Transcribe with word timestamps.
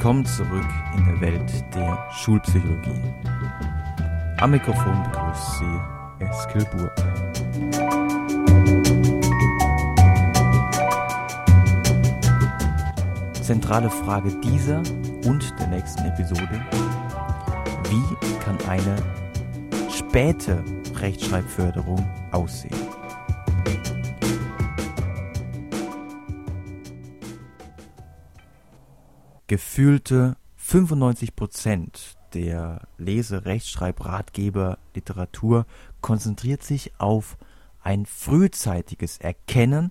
Willkommen 0.00 0.24
zurück 0.24 0.66
in 0.96 1.04
der 1.04 1.20
Welt 1.20 1.74
der 1.74 2.08
Schulpsychologie. 2.10 3.02
Am 4.38 4.50
Mikrofon 4.50 5.02
begrüßt 5.02 5.58
Sie 5.58 6.24
Eskil 6.24 6.64
Burg. 6.72 6.96
Zentrale 13.42 13.90
Frage 13.90 14.30
dieser 14.40 14.78
und 15.26 15.54
der 15.60 15.66
nächsten 15.66 16.06
Episode. 16.06 16.64
Wie 17.90 18.38
kann 18.42 18.56
eine 18.70 18.96
späte 19.90 20.64
Rechtschreibförderung 20.98 22.08
aussehen? 22.30 22.89
Gefühlte 29.50 30.36
95 30.58 31.34
Prozent 31.34 32.16
der 32.34 32.86
Lese-, 32.98 33.46
Rechtschreibratgeber, 33.46 34.78
Literatur 34.94 35.66
konzentriert 36.00 36.62
sich 36.62 36.92
auf 36.98 37.36
ein 37.82 38.06
frühzeitiges 38.06 39.18
Erkennen 39.18 39.90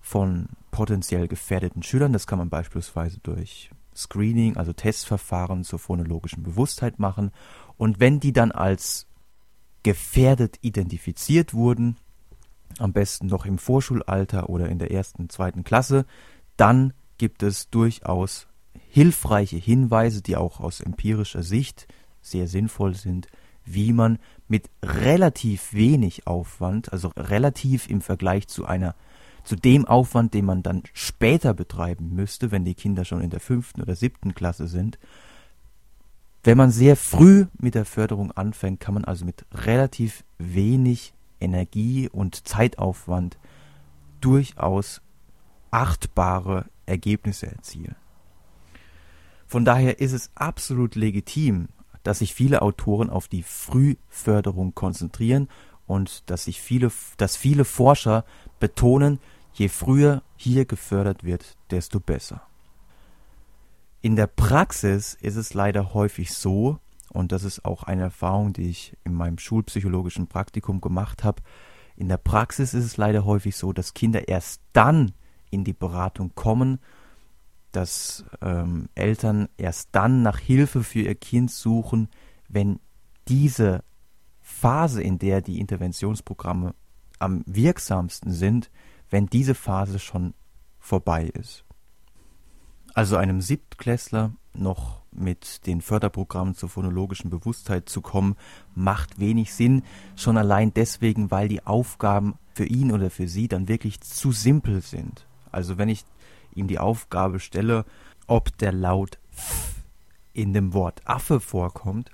von 0.00 0.48
potenziell 0.72 1.28
gefährdeten 1.28 1.84
Schülern. 1.84 2.12
Das 2.12 2.26
kann 2.26 2.40
man 2.40 2.50
beispielsweise 2.50 3.20
durch 3.22 3.70
Screening, 3.94 4.56
also 4.56 4.72
Testverfahren 4.72 5.62
zur 5.62 5.78
phonologischen 5.78 6.42
Bewusstheit 6.42 6.98
machen. 6.98 7.30
Und 7.76 8.00
wenn 8.00 8.18
die 8.18 8.32
dann 8.32 8.50
als 8.50 9.06
gefährdet 9.84 10.58
identifiziert 10.60 11.54
wurden, 11.54 11.98
am 12.80 12.92
besten 12.92 13.28
noch 13.28 13.46
im 13.46 13.58
Vorschulalter 13.58 14.50
oder 14.50 14.68
in 14.68 14.80
der 14.80 14.90
ersten, 14.90 15.28
zweiten 15.28 15.62
Klasse, 15.62 16.04
dann 16.56 16.94
gibt 17.16 17.44
es 17.44 17.70
durchaus 17.70 18.48
hilfreiche 18.88 19.56
Hinweise, 19.56 20.22
die 20.22 20.36
auch 20.36 20.60
aus 20.60 20.80
empirischer 20.80 21.42
Sicht 21.42 21.86
sehr 22.20 22.48
sinnvoll 22.48 22.94
sind, 22.94 23.28
wie 23.64 23.92
man 23.92 24.18
mit 24.48 24.70
relativ 24.82 25.72
wenig 25.72 26.26
Aufwand, 26.26 26.92
also 26.92 27.10
relativ 27.16 27.88
im 27.88 28.00
Vergleich 28.00 28.48
zu 28.48 28.66
einer 28.66 28.94
zu 29.44 29.56
dem 29.56 29.86
Aufwand, 29.86 30.34
den 30.34 30.44
man 30.44 30.62
dann 30.62 30.82
später 30.92 31.54
betreiben 31.54 32.14
müsste, 32.14 32.50
wenn 32.50 32.66
die 32.66 32.74
Kinder 32.74 33.06
schon 33.06 33.22
in 33.22 33.30
der 33.30 33.40
fünften 33.40 33.80
oder 33.80 33.96
siebten 33.96 34.34
Klasse 34.34 34.68
sind. 34.68 34.98
Wenn 36.44 36.58
man 36.58 36.70
sehr 36.70 36.96
früh 36.96 37.46
mit 37.58 37.74
der 37.74 37.86
Förderung 37.86 38.30
anfängt, 38.32 38.80
kann 38.80 38.94
man 38.94 39.04
also 39.04 39.24
mit 39.24 39.46
relativ 39.52 40.22
wenig 40.38 41.14
Energie 41.40 42.08
und 42.10 42.46
Zeitaufwand 42.46 43.38
durchaus 44.20 45.00
achtbare 45.70 46.66
Ergebnisse 46.84 47.46
erzielen. 47.46 47.96
Von 49.48 49.64
daher 49.64 49.98
ist 49.98 50.12
es 50.12 50.30
absolut 50.36 50.94
legitim, 50.94 51.68
dass 52.04 52.20
sich 52.20 52.34
viele 52.34 52.62
Autoren 52.62 53.10
auf 53.10 53.26
die 53.26 53.42
Frühförderung 53.42 54.74
konzentrieren 54.74 55.48
und 55.86 56.30
dass 56.30 56.44
sich 56.44 56.60
viele, 56.60 56.92
dass 57.16 57.36
viele 57.36 57.64
Forscher 57.64 58.24
betonen, 58.60 59.18
Je 59.58 59.68
früher 59.68 60.22
hier 60.36 60.66
gefördert 60.66 61.24
wird, 61.24 61.56
desto 61.72 61.98
besser. 61.98 62.42
In 64.00 64.14
der 64.14 64.28
Praxis 64.28 65.14
ist 65.20 65.34
es 65.34 65.52
leider 65.52 65.94
häufig 65.94 66.32
so, 66.32 66.78
und 67.12 67.32
das 67.32 67.42
ist 67.42 67.64
auch 67.64 67.82
eine 67.82 68.02
Erfahrung, 68.02 68.52
die 68.52 68.70
ich 68.70 68.96
in 69.02 69.14
meinem 69.14 69.38
schulpsychologischen 69.38 70.28
Praktikum 70.28 70.80
gemacht 70.80 71.24
habe, 71.24 71.42
in 71.96 72.06
der 72.06 72.18
Praxis 72.18 72.72
ist 72.72 72.84
es 72.84 72.96
leider 72.96 73.24
häufig 73.24 73.56
so, 73.56 73.72
dass 73.72 73.94
Kinder 73.94 74.28
erst 74.28 74.60
dann 74.72 75.10
in 75.50 75.64
die 75.64 75.72
Beratung 75.72 76.36
kommen, 76.36 76.78
dass 77.72 78.24
ähm, 78.40 78.88
Eltern 78.94 79.48
erst 79.56 79.90
dann 79.92 80.22
nach 80.22 80.38
Hilfe 80.38 80.82
für 80.82 81.00
ihr 81.00 81.14
Kind 81.14 81.50
suchen, 81.50 82.08
wenn 82.48 82.80
diese 83.28 83.84
Phase, 84.40 85.02
in 85.02 85.18
der 85.18 85.42
die 85.42 85.60
Interventionsprogramme 85.60 86.74
am 87.18 87.42
wirksamsten 87.46 88.32
sind, 88.32 88.70
wenn 89.10 89.26
diese 89.26 89.54
Phase 89.54 89.98
schon 89.98 90.34
vorbei 90.78 91.26
ist. 91.26 91.64
Also 92.94 93.16
einem 93.16 93.40
Siebtklässler 93.40 94.32
noch 94.54 95.02
mit 95.12 95.66
den 95.66 95.80
Förderprogrammen 95.80 96.54
zur 96.54 96.68
phonologischen 96.68 97.30
Bewusstheit 97.30 97.88
zu 97.88 98.00
kommen, 98.00 98.36
macht 98.74 99.18
wenig 99.18 99.54
Sinn, 99.54 99.82
schon 100.16 100.36
allein 100.36 100.72
deswegen, 100.74 101.30
weil 101.30 101.48
die 101.48 101.64
Aufgaben 101.66 102.34
für 102.54 102.64
ihn 102.64 102.92
oder 102.92 103.10
für 103.10 103.28
sie 103.28 103.48
dann 103.48 103.68
wirklich 103.68 104.00
zu 104.00 104.32
simpel 104.32 104.80
sind. 104.80 105.26
Also 105.52 105.78
wenn 105.78 105.88
ich 105.88 106.04
ihm 106.58 106.68
die 106.68 106.78
Aufgabe 106.78 107.40
stelle, 107.40 107.84
ob 108.26 108.56
der 108.58 108.72
Laut 108.72 109.18
in 110.32 110.52
dem 110.52 110.72
Wort 110.72 111.00
Affe 111.04 111.40
vorkommt, 111.40 112.10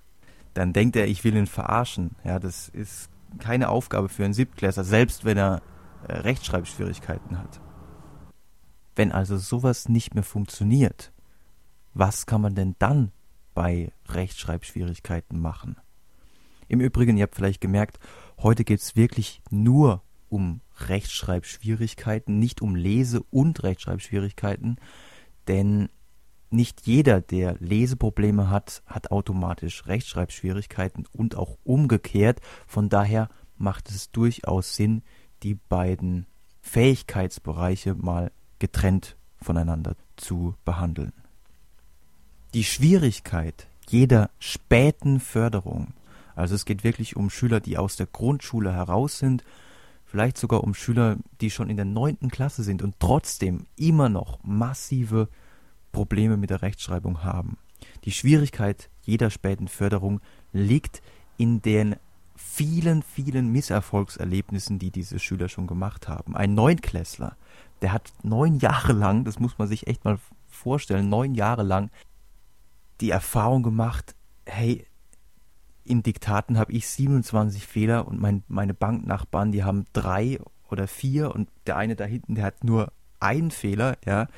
dann 0.55 0.73
denkt 0.73 0.97
er, 0.97 1.07
ich 1.07 1.25
will 1.25 1.37
ihn 1.37 1.47
verarschen. 1.47 2.13
Ja, 2.25 2.39
das 2.39 2.69
ist 2.69 3.11
keine 3.39 3.69
Aufgabe 3.69 4.09
für 4.09 4.25
einen 4.25 4.35
Siebtklässler, 4.35 4.85
selbst 4.85 5.25
wenn 5.25 5.37
er 5.37 5.63
äh, 6.07 6.13
Rechtschreibschwierigkeiten 6.13 7.39
hat. 7.39 7.61
Wenn 8.95 9.13
also 9.13 9.37
sowas 9.37 9.89
nicht 9.89 10.15
mehr 10.15 10.23
funktioniert, 10.23 11.13
was 11.95 12.27
kann 12.27 12.41
man 12.41 12.55
denn 12.55 12.77
dann 12.79 13.13
bei 13.55 13.93
Rechtschreibschwierigkeiten 14.09 15.41
machen? 15.41 15.77
Im 16.69 16.81
Übrigen, 16.81 17.17
ihr 17.17 17.25
habt 17.25 17.35
vielleicht 17.35 17.61
gemerkt, 17.61 17.99
heute 18.39 18.65
geht 18.65 18.81
es 18.81 18.97
wirklich 18.97 19.43
nur 19.51 20.03
um 20.29 20.61
Rechtschreibschwierigkeiten, 20.79 22.39
nicht 22.39 22.63
um 22.63 22.77
Lese- 22.77 23.25
und 23.31 23.63
Rechtschreibschwierigkeiten, 23.63 24.77
denn 25.49 25.89
nicht 26.51 26.87
jeder, 26.87 27.21
der 27.21 27.57
Leseprobleme 27.59 28.49
hat, 28.49 28.83
hat 28.87 29.11
automatisch 29.11 29.87
Rechtschreibschwierigkeiten 29.87 31.07
und 31.13 31.37
auch 31.37 31.57
umgekehrt. 31.65 32.41
Von 32.67 32.89
daher 32.89 33.29
macht 33.57 33.91
es 33.91 34.11
durchaus 34.13 34.77
Sinn, 34.77 35.03
die 35.43 35.55
beiden 35.55 36.27
Fähigkeitsbereiche 36.63 37.95
mal 37.95 38.31
getrennt 38.59 39.17
voneinander 39.43 39.97
zu 40.17 40.55
behandeln. 40.65 41.13
Die 42.55 42.65
Schwierigkeit 42.65 43.67
jeder 43.89 44.31
späten 44.39 45.21
Förderung, 45.21 45.89
also 46.35 46.55
es 46.55 46.65
geht 46.65 46.85
wirklich 46.85 47.17
um 47.17 47.31
Schüler, 47.31 47.61
die 47.61 47.77
aus 47.79 47.97
der 47.97 48.07
Grundschule 48.07 48.73
heraus 48.73 49.19
sind, 49.19 49.45
vielleicht 50.15 50.39
sogar 50.39 50.63
um 50.63 50.75
Schüler, 50.75 51.17
die 51.41 51.51
schon 51.51 51.69
in 51.69 51.77
der 51.77 51.85
neunten 51.85 52.31
Klasse 52.31 52.63
sind 52.63 52.83
und 52.83 52.95
trotzdem 53.01 53.67
immer 53.75 54.09
noch 54.09 54.39
massive 54.45 55.29
Probleme 55.91 56.37
mit 56.37 56.51
der 56.51 56.63
Rechtschreibung 56.63 57.25
haben. 57.25 57.59
Die 58.05 58.13
Schwierigkeit 58.13 58.91
jeder 59.03 59.29
späten 59.29 59.67
Förderung 59.67 60.21
liegt 60.53 61.03
in 61.37 61.63
den 61.63 61.97
vielen, 62.37 63.03
vielen 63.03 63.51
Misserfolgserlebnissen, 63.51 64.79
die 64.79 64.93
diese 64.93 65.19
Schüler 65.19 65.49
schon 65.49 65.67
gemacht 65.67 66.07
haben. 66.07 66.37
Ein 66.37 66.55
Neunklässler, 66.55 67.37
der 67.83 67.93
hat 67.93 68.13
neun 68.23 68.61
Jahre 68.61 68.93
lang, 68.93 69.25
das 69.25 69.41
muss 69.41 69.59
man 69.59 69.67
sich 69.67 69.89
echt 69.89 70.05
mal 70.05 70.21
vorstellen, 70.47 71.09
neun 71.09 71.35
Jahre 71.35 71.65
lang 71.65 71.91
die 73.01 73.11
Erfahrung 73.11 73.65
gemacht, 73.65 74.15
hey, 74.47 74.87
in 75.85 76.03
Diktaten 76.03 76.59
habe 76.59 76.73
ich 76.73 76.89
27 76.89 77.67
Fehler 77.67 78.07
und 78.09 78.21
mein, 78.21 78.43
meine 78.49 78.75
Banknachbarn, 78.75 79.53
die 79.53 79.65
haben 79.65 79.87
drei 79.93 80.39
oder 80.71 80.87
vier 80.87 81.35
und 81.35 81.49
der 81.67 81.77
eine 81.77 81.97
da 81.97 82.05
hinten, 82.05 82.35
der 82.35 82.45
hat 82.45 82.65
nur 82.65 82.93
einen 83.21 83.51
Fehler, 83.51 83.97
ja, 84.05 84.29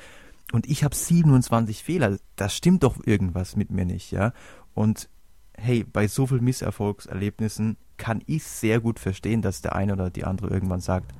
und 0.53 0.69
ich 0.69 0.83
habe 0.83 0.95
27 0.95 1.83
Fehler. 1.83 2.17
Das 2.35 2.55
stimmt 2.55 2.83
doch 2.83 3.05
irgendwas 3.05 3.55
mit 3.55 3.69
mir 3.69 3.85
nicht, 3.85 4.11
ja. 4.11 4.33
Und 4.73 5.09
hey, 5.53 5.83
bei 5.83 6.07
so 6.07 6.27
vielen 6.27 6.43
Misserfolgserlebnissen 6.43 7.77
kann 7.97 8.21
ich 8.27 8.43
sehr 8.43 8.79
gut 8.79 8.99
verstehen, 8.99 9.41
dass 9.41 9.61
der 9.61 9.75
eine 9.75 9.93
oder 9.93 10.09
die 10.09 10.23
andere 10.23 10.49
irgendwann 10.49 10.79
sagt, 10.79 11.13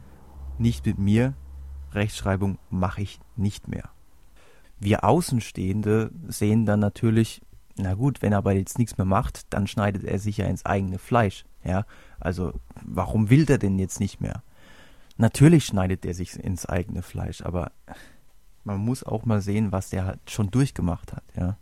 nicht 0.58 0.86
mit 0.86 0.98
mir, 0.98 1.34
Rechtschreibung 1.92 2.60
mache 2.70 3.02
ich 3.02 3.20
nicht 3.36 3.68
mehr. 3.68 3.90
Wir 4.80 5.04
Außenstehende 5.04 6.12
sehen 6.28 6.66
dann 6.66 6.80
natürlich, 6.80 7.42
na 7.78 7.94
gut, 7.94 8.22
wenn 8.22 8.32
er 8.32 8.40
aber 8.40 8.54
jetzt 8.54 8.80
nichts 8.80 8.98
mehr 8.98 9.06
macht, 9.06 9.54
dann 9.54 9.68
schneidet 9.68 10.04
er 10.04 10.20
sich 10.20 10.38
ja 10.38 10.46
ins 10.46 10.66
eigene 10.66 11.00
Fleisch. 11.00 11.46
Ja, 11.64 11.86
also 12.20 12.54
warum 12.84 13.30
will 13.30 13.46
der 13.46 13.58
denn 13.58 13.78
jetzt 13.80 14.00
nicht 14.00 14.22
mehr? 14.22 14.44
Natürlich 15.18 15.66
schneidet 15.66 16.06
er 16.06 16.14
sich 16.14 16.36
ins 16.36 16.66
eigene 16.66 17.02
Fleisch, 17.02 17.42
aber 17.42 17.72
man 18.64 18.80
muss 18.80 19.04
auch 19.04 19.26
mal 19.26 19.42
sehen, 19.42 19.72
was 19.72 19.90
der 19.90 20.06
halt 20.06 20.20
schon 20.30 20.52
durchgemacht 20.52 21.14
hat. 21.14 21.24
Ja, 21.36 21.58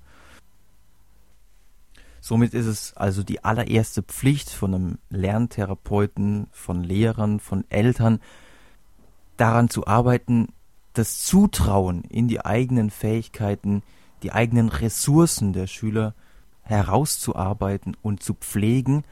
Somit 2.28 2.56
ist 2.56 2.66
es 2.66 2.98
also 2.98 3.22
die 3.22 3.44
allererste 3.44 4.02
Pflicht 4.02 4.50
von 4.50 4.74
einem 4.74 4.98
Lerntherapeuten, 5.12 6.48
von 6.52 6.84
Lehrern, 6.84 7.40
von 7.40 7.66
Eltern, 7.70 8.20
daran 9.38 9.70
zu 9.70 9.86
arbeiten, 9.86 10.48
das 10.94 11.20
Zutrauen 11.20 12.04
in 12.06 12.28
die 12.28 12.44
eigenen 12.44 12.90
Fähigkeiten, 12.90 13.84
die 14.26 14.32
eigenen 14.32 14.70
Ressourcen 14.70 15.54
der 15.54 15.68
Schüler 15.68 16.16
herauszuarbeiten 16.64 17.96
und 18.02 18.24
zu 18.24 18.34
pflegen. 18.34 19.04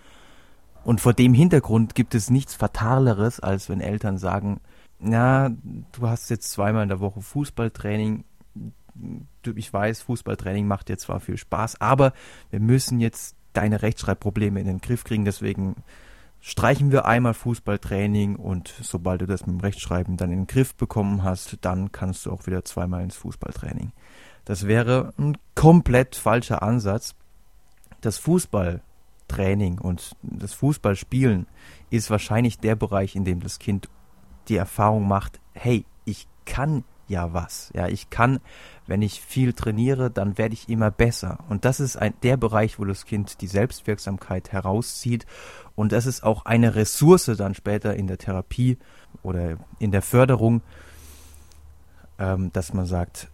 Und 0.84 1.02
vor 1.02 1.14
dem 1.14 1.36
Hintergrund 1.36 1.94
gibt 1.94 2.16
es 2.16 2.32
nichts 2.32 2.56
Fataleres, 2.56 3.40
als 3.40 3.70
wenn 3.70 3.80
Eltern 3.80 4.18
sagen, 4.18 4.60
na, 5.00 5.52
du 5.92 6.08
hast 6.08 6.32
jetzt 6.32 6.50
zweimal 6.50 6.82
in 6.82 6.90
der 6.90 7.00
Woche 7.00 7.22
Fußballtraining, 7.22 8.24
ich 9.56 9.72
weiß, 9.72 10.02
Fußballtraining 10.02 10.66
macht 10.66 10.90
dir 10.90 10.98
zwar 10.98 11.20
viel 11.20 11.38
Spaß, 11.38 11.80
aber 11.80 12.14
wir 12.50 12.60
müssen 12.60 13.00
jetzt 13.00 13.36
deine 13.54 13.84
Rechtschreibprobleme 13.84 14.60
in 14.60 14.66
den 14.66 14.82
Griff 14.82 15.04
kriegen, 15.04 15.26
deswegen 15.26 15.76
streichen 16.42 16.92
wir 16.92 17.06
einmal 17.06 17.36
Fußballtraining 17.36 18.36
und 18.36 18.74
sobald 18.82 19.22
du 19.22 19.28
das 19.28 19.46
mit 19.46 19.60
dem 19.60 19.62
Rechtschreiben 19.62 20.18
dann 20.18 20.32
in 20.32 20.40
den 20.40 20.48
Griff 20.48 20.74
bekommen 20.74 21.22
hast, 21.24 21.60
dann 21.62 21.92
kannst 21.92 22.26
du 22.26 22.32
auch 22.32 22.48
wieder 22.48 22.66
zweimal 22.66 23.04
ins 23.04 23.16
Fußballtraining. 23.18 23.92
Das 24.46 24.68
wäre 24.68 25.14
ein 25.18 25.38
komplett 25.56 26.16
falscher 26.16 26.62
Ansatz. 26.64 27.16
Das 28.02 28.18
Fußballtraining 28.18 29.80
und 29.80 30.16
das 30.22 30.54
Fußballspielen 30.54 31.48
ist 31.90 32.10
wahrscheinlich 32.10 32.60
der 32.60 32.76
Bereich, 32.76 33.16
in 33.16 33.24
dem 33.24 33.40
das 33.40 33.60
Kind 33.60 33.90
die 34.50 34.58
Erfahrung 34.58 35.08
macht, 35.08 35.40
hey, 35.54 35.86
ich 36.06 36.28
kann 36.46 36.84
ja 37.08 37.34
was. 37.34 37.72
Ja, 37.74 37.88
ich 37.88 38.10
kann, 38.10 38.40
wenn 38.88 39.02
ich 39.02 39.22
viel 39.22 39.54
trainiere, 39.54 40.12
dann 40.12 40.38
werde 40.38 40.54
ich 40.54 40.70
immer 40.70 40.92
besser. 40.92 41.40
Und 41.50 41.66
das 41.66 41.80
ist 41.80 41.96
ein, 41.96 42.14
der 42.24 42.38
Bereich, 42.38 42.80
wo 42.80 42.86
das 42.86 43.06
Kind 43.06 43.42
die 43.42 43.48
Selbstwirksamkeit 43.48 44.52
herauszieht. 44.52 45.26
Und 45.76 45.92
das 45.92 46.06
ist 46.06 46.24
auch 46.24 46.46
eine 46.46 46.76
Ressource 46.76 47.32
dann 47.38 47.54
später 47.54 47.96
in 47.96 48.08
der 48.08 48.18
Therapie 48.18 48.78
oder 49.22 49.58
in 49.80 49.92
der 49.92 50.02
Förderung, 50.02 50.62
ähm, 52.20 52.52
dass 52.52 52.74
man 52.74 52.86
sagt, 52.86 53.30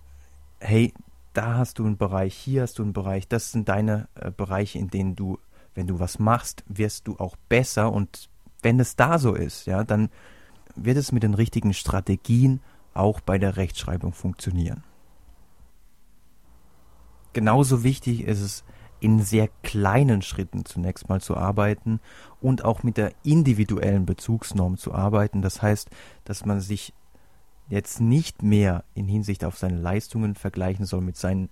hey, 0.59 0.93
da 1.33 1.55
hast 1.55 1.79
du 1.79 1.85
einen 1.85 1.97
Bereich, 1.97 2.35
hier 2.35 2.63
hast 2.63 2.79
du 2.79 2.83
einen 2.83 2.93
Bereich, 2.93 3.27
das 3.27 3.51
sind 3.51 3.69
deine 3.69 4.07
äh, 4.15 4.31
Bereiche, 4.31 4.79
in 4.79 4.89
denen 4.89 5.15
du, 5.15 5.39
wenn 5.75 5.87
du 5.87 5.99
was 5.99 6.19
machst, 6.19 6.63
wirst 6.67 7.07
du 7.07 7.17
auch 7.17 7.35
besser. 7.47 7.91
Und 7.91 8.29
wenn 8.61 8.79
es 8.79 8.95
da 8.95 9.19
so 9.19 9.35
ist, 9.35 9.65
ja, 9.65 9.83
dann 9.83 10.09
wird 10.75 10.97
es 10.97 11.11
mit 11.11 11.23
den 11.23 11.33
richtigen 11.33 11.73
Strategien 11.73 12.61
auch 12.93 13.21
bei 13.21 13.37
der 13.37 13.57
Rechtschreibung 13.57 14.13
funktionieren. 14.13 14.83
Genauso 17.33 17.83
wichtig 17.83 18.23
ist 18.23 18.41
es, 18.41 18.63
in 18.99 19.21
sehr 19.21 19.47
kleinen 19.63 20.21
Schritten 20.21 20.65
zunächst 20.65 21.09
mal 21.09 21.21
zu 21.21 21.37
arbeiten 21.37 21.99
und 22.41 22.65
auch 22.65 22.83
mit 22.83 22.97
der 22.97 23.13
individuellen 23.23 24.05
Bezugsnorm 24.05 24.77
zu 24.77 24.93
arbeiten. 24.93 25.41
Das 25.41 25.61
heißt, 25.61 25.89
dass 26.25 26.45
man 26.45 26.59
sich 26.59 26.93
jetzt 27.69 28.01
nicht 28.01 28.41
mehr 28.41 28.83
in 28.95 29.07
Hinsicht 29.07 29.45
auf 29.45 29.57
seine 29.57 29.77
Leistungen 29.77 30.35
vergleichen 30.35 30.85
soll 30.85 31.01
mit 31.01 31.17
seinen 31.17 31.49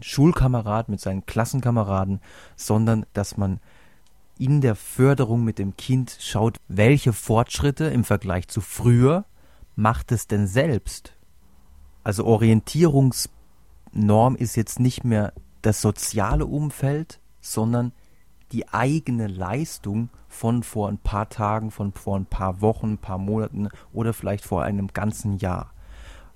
Schulkameraden, 0.00 0.92
mit 0.92 1.00
seinen 1.00 1.24
Klassenkameraden, 1.24 2.20
sondern 2.56 3.06
dass 3.12 3.36
man 3.36 3.60
in 4.38 4.60
der 4.60 4.74
Förderung 4.74 5.44
mit 5.44 5.58
dem 5.58 5.76
Kind 5.76 6.16
schaut, 6.18 6.56
welche 6.66 7.12
Fortschritte 7.12 7.84
im 7.84 8.04
Vergleich 8.04 8.48
zu 8.48 8.60
früher 8.60 9.24
macht 9.76 10.12
es 10.12 10.26
denn 10.26 10.46
selbst? 10.46 11.14
Also 12.02 12.24
Orientierungsnorm 12.24 14.34
ist 14.36 14.56
jetzt 14.56 14.80
nicht 14.80 15.04
mehr 15.04 15.32
das 15.62 15.80
soziale 15.80 16.46
Umfeld, 16.46 17.20
sondern 17.40 17.92
die 18.52 18.68
eigene 18.68 19.26
Leistung 19.26 20.10
von 20.28 20.62
vor 20.62 20.88
ein 20.88 20.98
paar 20.98 21.28
Tagen, 21.28 21.70
von 21.70 21.92
vor 21.92 22.16
ein 22.16 22.26
paar 22.26 22.60
Wochen, 22.60 22.92
ein 22.94 22.98
paar 22.98 23.18
Monaten 23.18 23.68
oder 23.92 24.12
vielleicht 24.12 24.44
vor 24.44 24.62
einem 24.62 24.88
ganzen 24.88 25.38
Jahr. 25.38 25.72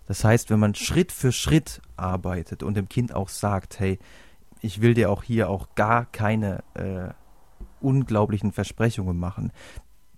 Das 0.07 0.25
heißt, 0.25 0.51
wenn 0.51 0.59
man 0.59 0.75
Schritt 0.75 1.13
für 1.13 1.33
Schritt 1.33 1.81
arbeitet 1.97 2.63
und 2.63 2.77
dem 2.77 2.89
Kind 2.89 3.15
auch 3.15 3.29
sagt, 3.29 3.81
hey, 3.81 3.99
ich 4.61 4.81
will 4.81 4.95
dir 4.95 5.11
auch 5.11 5.23
hier 5.23 5.49
auch 5.49 5.75
gar 5.75 6.07
keine 6.07 6.63
äh, 6.75 7.11
unglaublichen 7.81 8.53
Versprechungen 8.53 9.19
machen, 9.19 9.53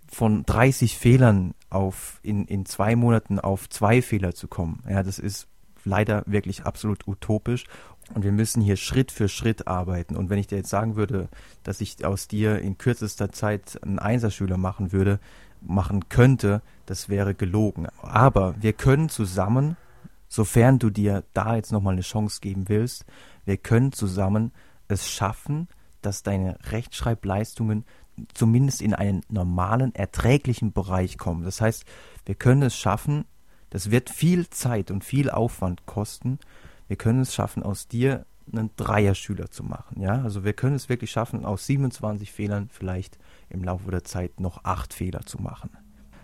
von 0.09 0.45
30 0.45 0.97
Fehlern 0.97 1.53
auf 1.69 2.19
in, 2.23 2.45
in 2.45 2.65
zwei 2.65 2.95
Monaten 2.95 3.39
auf 3.39 3.69
zwei 3.69 4.01
Fehler 4.01 4.33
zu 4.33 4.47
kommen. 4.47 4.83
Ja, 4.89 5.03
das 5.03 5.19
ist 5.19 5.47
leider 5.87 6.23
wirklich 6.25 6.65
absolut 6.65 7.07
utopisch. 7.07 7.65
Und 8.13 8.23
wir 8.23 8.31
müssen 8.31 8.61
hier 8.61 8.77
Schritt 8.77 9.11
für 9.11 9.27
Schritt 9.27 9.67
arbeiten. 9.67 10.15
Und 10.15 10.29
wenn 10.29 10.39
ich 10.39 10.47
dir 10.47 10.57
jetzt 10.57 10.69
sagen 10.69 10.95
würde, 10.95 11.27
dass 11.63 11.81
ich 11.81 12.05
aus 12.05 12.27
dir 12.27 12.59
in 12.59 12.77
kürzester 12.77 13.31
Zeit 13.31 13.79
einen 13.83 13.99
Einserschüler 13.99 14.57
machen 14.57 14.91
würde, 14.91 15.19
machen 15.61 16.07
könnte, 16.09 16.61
das 16.85 17.09
wäre 17.09 17.33
gelogen. 17.33 17.87
Aber 18.01 18.55
wir 18.61 18.73
können 18.73 19.09
zusammen, 19.09 19.75
sofern 20.29 20.79
du 20.79 20.89
dir 20.89 21.23
da 21.33 21.55
jetzt 21.55 21.71
nochmal 21.71 21.93
eine 21.93 22.01
Chance 22.01 22.39
geben 22.41 22.69
willst, 22.69 23.05
wir 23.45 23.57
können 23.57 23.91
zusammen 23.91 24.51
es 24.87 25.09
schaffen, 25.09 25.67
dass 26.01 26.23
deine 26.23 26.57
Rechtschreibleistungen 26.71 27.85
zumindest 28.33 28.81
in 28.81 28.93
einen 28.93 29.21
normalen, 29.29 29.93
erträglichen 29.93 30.73
Bereich 30.73 31.17
kommen. 31.17 31.43
Das 31.43 31.61
heißt, 31.61 31.85
wir 32.25 32.35
können 32.35 32.63
es 32.63 32.75
schaffen, 32.75 33.25
das 33.69 33.91
wird 33.91 34.09
viel 34.09 34.49
Zeit 34.49 34.91
und 34.91 35.03
viel 35.03 35.29
Aufwand 35.29 35.85
kosten. 35.85 36.39
Wir 36.87 36.97
können 36.97 37.21
es 37.21 37.33
schaffen, 37.33 37.63
aus 37.63 37.87
dir 37.87 38.25
einen 38.51 38.69
Dreierschüler 38.77 39.51
zu 39.51 39.63
machen. 39.63 40.01
Ja, 40.01 40.21
also 40.21 40.43
wir 40.43 40.53
können 40.53 40.75
es 40.75 40.89
wirklich 40.89 41.11
schaffen, 41.11 41.45
aus 41.45 41.65
27 41.65 42.31
Fehlern 42.31 42.69
vielleicht 42.71 43.17
im 43.49 43.63
Laufe 43.63 43.91
der 43.91 44.03
Zeit 44.03 44.39
noch 44.39 44.63
acht 44.63 44.93
Fehler 44.93 45.21
zu 45.25 45.41
machen. 45.41 45.71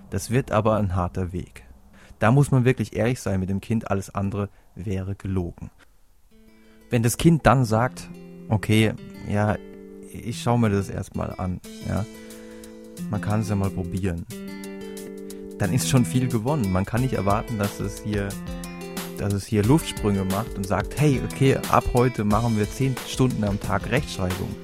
Das 0.10 0.30
wird 0.30 0.52
aber 0.52 0.78
ein 0.78 0.96
harter 0.96 1.34
Weg. 1.34 1.66
Da 2.20 2.32
muss 2.32 2.52
man 2.52 2.66
wirklich 2.66 2.96
ehrlich 2.96 3.20
sein 3.20 3.40
mit 3.40 3.50
dem 3.50 3.60
Kind, 3.60 3.92
alles 3.92 4.14
andere 4.14 4.50
wäre 4.76 5.16
gelogen. 5.16 5.72
Wenn 6.90 7.04
das 7.04 7.18
Kind 7.18 7.46
dann 7.46 7.66
sagt, 7.66 8.10
okay, 8.48 8.94
ja, 9.28 9.58
ich 10.10 10.42
schaue 10.42 10.60
mir 10.60 10.70
das 10.70 10.90
erstmal 10.90 11.34
an. 11.38 11.60
Ja? 11.88 12.06
Man 13.10 13.20
kann 13.20 13.42
es 13.42 13.50
ja 13.50 13.56
mal 13.56 13.72
probieren. 13.72 14.26
Dann 15.60 15.74
ist 15.74 15.90
schon 15.90 16.06
viel 16.06 16.28
gewonnen. 16.28 16.72
Man 16.72 16.86
kann 16.86 17.02
nicht 17.02 17.14
erwarten, 17.14 17.58
dass 17.58 17.80
es 17.80 18.02
hier, 18.04 18.30
dass 19.18 19.34
es 19.34 19.46
hier 19.46 19.64
Luftsprünge 19.64 20.26
macht 20.26 20.56
und 20.56 20.66
sagt, 20.66 21.00
hey, 21.00 21.22
okay, 21.32 21.58
ab 21.70 21.84
heute 21.94 22.24
machen 22.24 22.58
wir 22.58 22.70
10 22.70 22.96
Stunden 23.08 23.44
am 23.44 23.60
Tag 23.60 23.90
Rechtschreibung. 23.90 24.56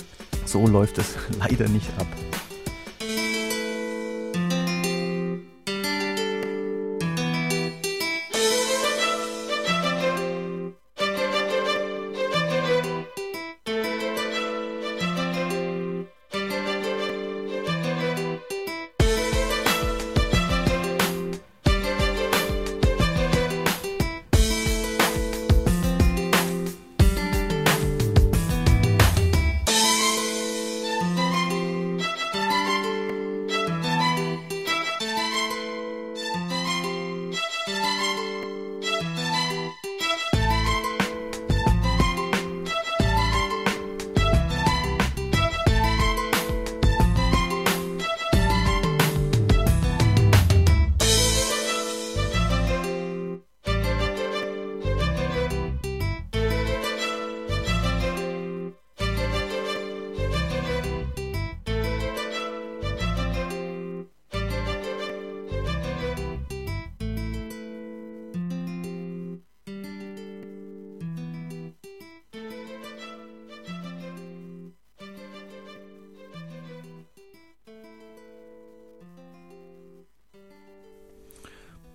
So 0.45 0.65
läuft 0.65 0.97
es 0.97 1.15
leider 1.39 1.67
nicht 1.69 1.89
ab. 1.97 2.07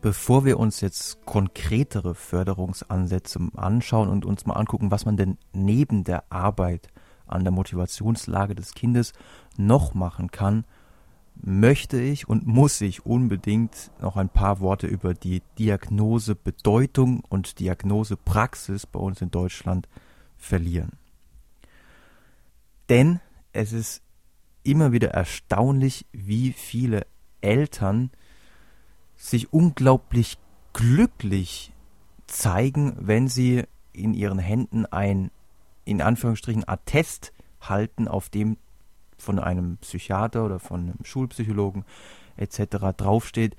Bevor 0.04 0.44
wir 0.44 0.58
uns 0.58 0.82
jetzt 0.82 1.24
konkretere 1.24 2.14
Förderungsansätze 2.14 3.40
anschauen 3.56 4.10
und 4.10 4.26
uns 4.26 4.44
mal 4.44 4.52
angucken, 4.52 4.90
was 4.90 5.06
man 5.06 5.16
denn 5.16 5.38
neben 5.54 6.04
der 6.04 6.30
Arbeit 6.30 6.88
an 7.26 7.42
der 7.42 7.52
Motivationslage 7.52 8.54
des 8.54 8.74
Kindes 8.74 9.14
noch 9.56 9.94
machen 9.94 10.30
kann, 10.30 10.66
möchte 11.36 11.98
ich 11.98 12.28
und 12.28 12.46
muss 12.46 12.82
ich 12.82 13.06
unbedingt 13.06 13.90
noch 13.98 14.18
ein 14.18 14.28
paar 14.28 14.60
Worte 14.60 14.86
über 14.86 15.14
die 15.14 15.40
Diagnosebedeutung 15.58 17.22
und 17.26 17.58
Diagnosepraxis 17.58 18.84
bei 18.84 19.00
uns 19.00 19.22
in 19.22 19.30
Deutschland 19.30 19.88
verlieren. 20.36 20.98
Denn 22.90 23.20
es 23.54 23.72
ist 23.72 24.02
immer 24.64 24.92
wieder 24.92 25.12
erstaunlich, 25.12 26.04
wie 26.12 26.52
viele 26.52 27.06
Eltern 27.40 28.10
sich 29.16 29.52
unglaublich 29.52 30.38
glücklich 30.72 31.72
zeigen, 32.26 32.96
wenn 32.98 33.28
sie 33.28 33.64
in 33.92 34.14
ihren 34.14 34.38
Händen 34.38 34.86
ein, 34.86 35.30
in 35.84 36.02
Anführungsstrichen, 36.02 36.68
Attest 36.68 37.32
halten, 37.60 38.08
auf 38.08 38.28
dem 38.28 38.56
von 39.16 39.38
einem 39.38 39.78
Psychiater 39.78 40.44
oder 40.44 40.58
von 40.58 40.80
einem 40.80 41.04
Schulpsychologen 41.04 41.84
etc. 42.36 42.96
draufsteht, 42.96 43.56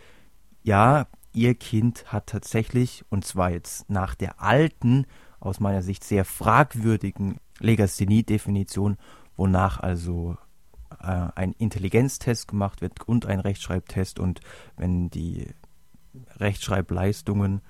ja, 0.64 1.08
ihr 1.34 1.56
Kind 1.56 2.12
hat 2.12 2.28
tatsächlich, 2.28 3.06
und 3.10 3.26
zwar 3.26 3.52
jetzt 3.52 3.90
nach 3.90 4.16
der 4.16 4.42
alten, 4.42 5.06
aus 5.40 5.60
meiner 5.60 5.82
Sicht 5.82 6.04
sehr 6.04 6.26
fragwürdigen 6.26 7.40
Legasthenie-Definition, 7.60 8.98
wonach 9.38 9.80
also 9.80 10.38
äh, 11.02 11.28
ein 11.36 11.54
Intelligenztest 11.54 12.48
gemacht 12.48 12.82
wird 12.82 13.08
und 13.08 13.26
ein 13.26 13.40
Rechtschreibtest 13.40 14.20
und 14.20 14.42
wenn 14.78 15.10
die 15.10 15.48
Rechtschreibleistungen 16.38 17.62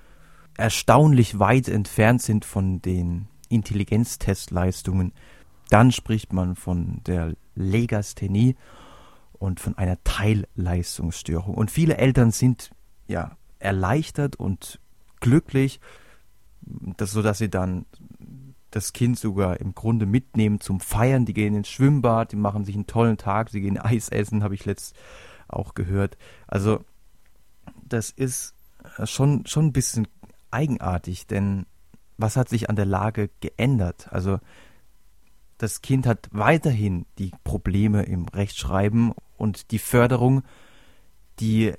erstaunlich 0.56 1.38
weit 1.38 1.68
entfernt 1.68 2.22
sind 2.22 2.44
von 2.44 2.80
den 2.80 3.28
Intelligenztestleistungen, 3.48 5.12
dann 5.68 5.92
spricht 5.92 6.32
man 6.32 6.56
von 6.56 7.02
der 7.04 7.34
Legasthenie 7.54 8.56
und 9.32 9.60
von 9.60 9.76
einer 9.76 10.02
Teilleistungsstörung. 10.04 11.54
Und 11.54 11.70
viele 11.70 11.96
Eltern 11.98 12.30
sind 12.30 12.70
ja 13.06 13.36
erleichtert 13.58 14.36
und 14.36 14.80
glücklich, 15.20 15.80
dass, 16.62 17.12
sodass 17.12 17.38
sie 17.38 17.50
dann 17.50 17.86
das 18.76 18.92
Kind 18.92 19.18
sogar 19.18 19.58
im 19.58 19.74
Grunde 19.74 20.04
mitnehmen 20.04 20.60
zum 20.60 20.80
Feiern. 20.80 21.24
Die 21.24 21.32
gehen 21.32 21.54
ins 21.54 21.70
Schwimmbad, 21.70 22.32
die 22.32 22.36
machen 22.36 22.66
sich 22.66 22.74
einen 22.74 22.86
tollen 22.86 23.16
Tag, 23.16 23.48
sie 23.48 23.62
gehen 23.62 23.78
Eis 23.82 24.10
essen, 24.10 24.42
habe 24.42 24.54
ich 24.54 24.66
letzt 24.66 24.94
auch 25.48 25.72
gehört. 25.74 26.18
Also 26.46 26.84
das 27.82 28.10
ist 28.10 28.54
schon, 29.04 29.46
schon 29.46 29.66
ein 29.66 29.72
bisschen 29.72 30.06
eigenartig, 30.50 31.26
denn 31.26 31.64
was 32.18 32.36
hat 32.36 32.50
sich 32.50 32.68
an 32.68 32.76
der 32.76 32.84
Lage 32.84 33.30
geändert? 33.40 34.12
Also 34.12 34.40
das 35.56 35.80
Kind 35.80 36.06
hat 36.06 36.28
weiterhin 36.32 37.06
die 37.18 37.32
Probleme 37.44 38.02
im 38.02 38.28
Rechtschreiben 38.28 39.14
und 39.38 39.70
die 39.70 39.78
Förderung, 39.78 40.42
die 41.40 41.72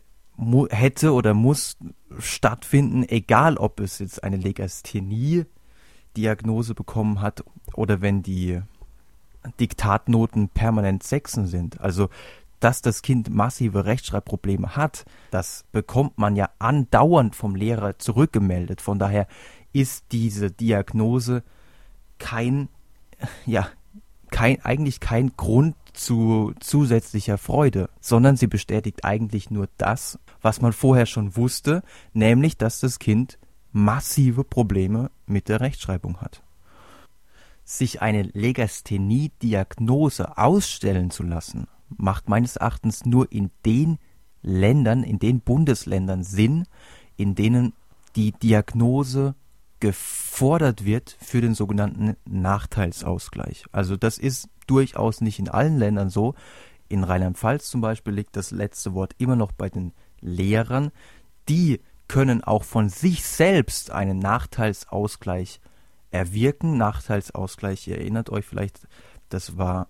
hätte 0.70 1.14
oder 1.14 1.36
muss 1.36 1.78
stattfinden, 2.18 3.04
egal 3.08 3.58
ob 3.58 3.80
es 3.80 4.00
jetzt 4.00 4.24
eine 4.24 4.38
Legasthenie-Diagnose 6.18 6.74
bekommen 6.74 7.22
hat 7.22 7.44
oder 7.74 8.02
wenn 8.02 8.24
die 8.24 8.62
Diktatnoten 9.60 10.50
permanent 10.50 11.04
Sechsen 11.04 11.48
sind. 11.48 11.80
Also 11.80 12.10
dass 12.60 12.82
das 12.82 13.04
Kind 13.04 13.30
massive 13.30 13.86
Rechtschreibprobleme 13.86 14.76
hat, 14.76 15.06
das 15.30 15.64
bekommt 15.72 16.18
man 16.18 16.36
ja 16.36 16.50
andauernd 16.58 17.36
vom 17.36 17.56
Lehrer 17.56 18.00
zurückgemeldet. 18.00 18.82
Von 18.82 18.98
daher 18.98 19.28
ist 19.74 20.06
diese 20.12 20.50
Diagnose 20.50 21.44
kein, 22.18 22.70
ja, 23.46 23.70
kein, 24.32 24.60
eigentlich 24.66 25.00
kein 25.00 25.34
Grund 25.38 25.76
zu 25.94 26.52
zusätzlicher 26.60 27.38
Freude, 27.38 27.92
sondern 28.02 28.38
sie 28.38 28.48
bestätigt 28.48 29.06
eigentlich 29.06 29.52
nur 29.52 29.70
das, 29.78 30.18
was 30.42 30.60
man 30.60 30.74
vorher 30.74 31.06
schon 31.06 31.36
wusste, 31.36 31.84
nämlich, 32.14 32.58
dass 32.58 32.80
das 32.80 32.98
Kind 32.98 33.38
massive 33.78 34.44
Probleme 34.44 35.12
mit 35.28 35.50
der 35.50 35.62
Rechtschreibung 35.62 36.18
hat. 36.18 36.42
Sich 37.64 38.02
eine 38.02 38.24
Legasthenie-Diagnose 38.24 40.38
ausstellen 40.38 41.12
zu 41.12 41.24
lassen, 41.24 41.68
macht 41.90 42.28
meines 42.28 42.56
Erachtens 42.56 43.06
nur 43.06 43.32
in 43.32 43.52
den 43.66 44.00
Ländern, 44.42 45.04
in 45.04 45.20
den 45.20 45.42
Bundesländern 45.42 46.24
Sinn, 46.24 46.66
in 47.18 47.36
denen 47.36 47.74
die 48.16 48.32
Diagnose 48.32 49.36
gefordert 49.80 50.86
wird 50.86 51.16
für 51.20 51.42
den 51.42 51.54
sogenannten 51.54 52.16
Nachteilsausgleich. 52.26 53.66
Also 53.72 53.96
das 53.96 54.18
ist 54.18 54.50
durchaus 54.66 55.22
nicht 55.22 55.38
in 55.38 55.50
allen 55.50 55.78
Ländern 55.78 56.10
so. 56.10 56.34
In 56.90 57.04
Rheinland-Pfalz 57.04 57.70
zum 57.70 57.82
Beispiel 57.82 58.14
liegt 58.14 58.38
das 58.38 58.50
letzte 58.50 58.96
Wort 58.96 59.14
immer 59.20 59.36
noch 59.36 59.52
bei 59.52 59.70
den 59.70 59.94
Lehrern. 60.20 60.92
Die 61.48 61.80
können 62.08 62.44
auch 62.44 62.64
von 62.64 62.90
sich 62.90 63.26
selbst 63.26 63.92
einen 63.92 64.20
Nachteilsausgleich 64.20 65.60
erwirken. 66.12 66.78
Nachteilsausgleich, 66.78 67.88
ihr 67.88 67.98
erinnert 67.98 68.30
euch 68.30 68.46
vielleicht, 68.46 68.88
das 69.30 69.58
war, 69.58 69.88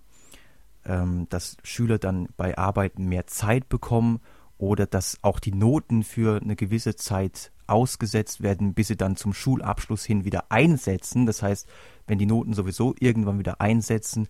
ähm, 0.84 1.26
dass 1.28 1.56
Schüler 1.62 1.98
dann 1.98 2.28
bei 2.36 2.56
Arbeiten 2.58 3.06
mehr 3.06 3.26
Zeit 3.26 3.68
bekommen 3.68 4.20
oder 4.56 4.86
dass 4.86 5.18
auch 5.22 5.38
die 5.38 5.54
Noten 5.54 6.02
für 6.02 6.40
eine 6.42 6.56
gewisse 6.56 6.96
Zeit 6.96 7.52
ausgesetzt 7.68 8.42
werden, 8.42 8.74
bis 8.74 8.88
sie 8.88 8.96
dann 8.96 9.16
zum 9.16 9.32
Schulabschluss 9.32 10.04
hin 10.04 10.24
wieder 10.24 10.50
einsetzen. 10.50 11.26
Das 11.26 11.42
heißt, 11.42 11.68
wenn 12.06 12.18
die 12.18 12.26
Noten 12.26 12.54
sowieso 12.54 12.94
irgendwann 12.98 13.38
wieder 13.38 13.60
einsetzen, 13.60 14.28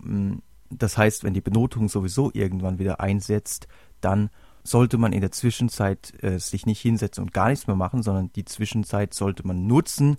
mm, 0.00 0.36
das 0.70 0.96
heißt, 0.96 1.24
wenn 1.24 1.34
die 1.34 1.40
Benotung 1.40 1.88
sowieso 1.88 2.30
irgendwann 2.32 2.78
wieder 2.78 3.00
einsetzt, 3.00 3.68
dann 4.00 4.30
sollte 4.70 4.98
man 4.98 5.12
in 5.12 5.20
der 5.20 5.32
Zwischenzeit 5.32 6.12
äh, 6.22 6.38
sich 6.38 6.66
nicht 6.66 6.80
hinsetzen 6.80 7.24
und 7.24 7.32
gar 7.32 7.48
nichts 7.48 7.66
mehr 7.66 7.76
machen, 7.76 8.02
sondern 8.02 8.32
die 8.34 8.44
Zwischenzeit 8.44 9.14
sollte 9.14 9.46
man 9.46 9.66
nutzen, 9.66 10.16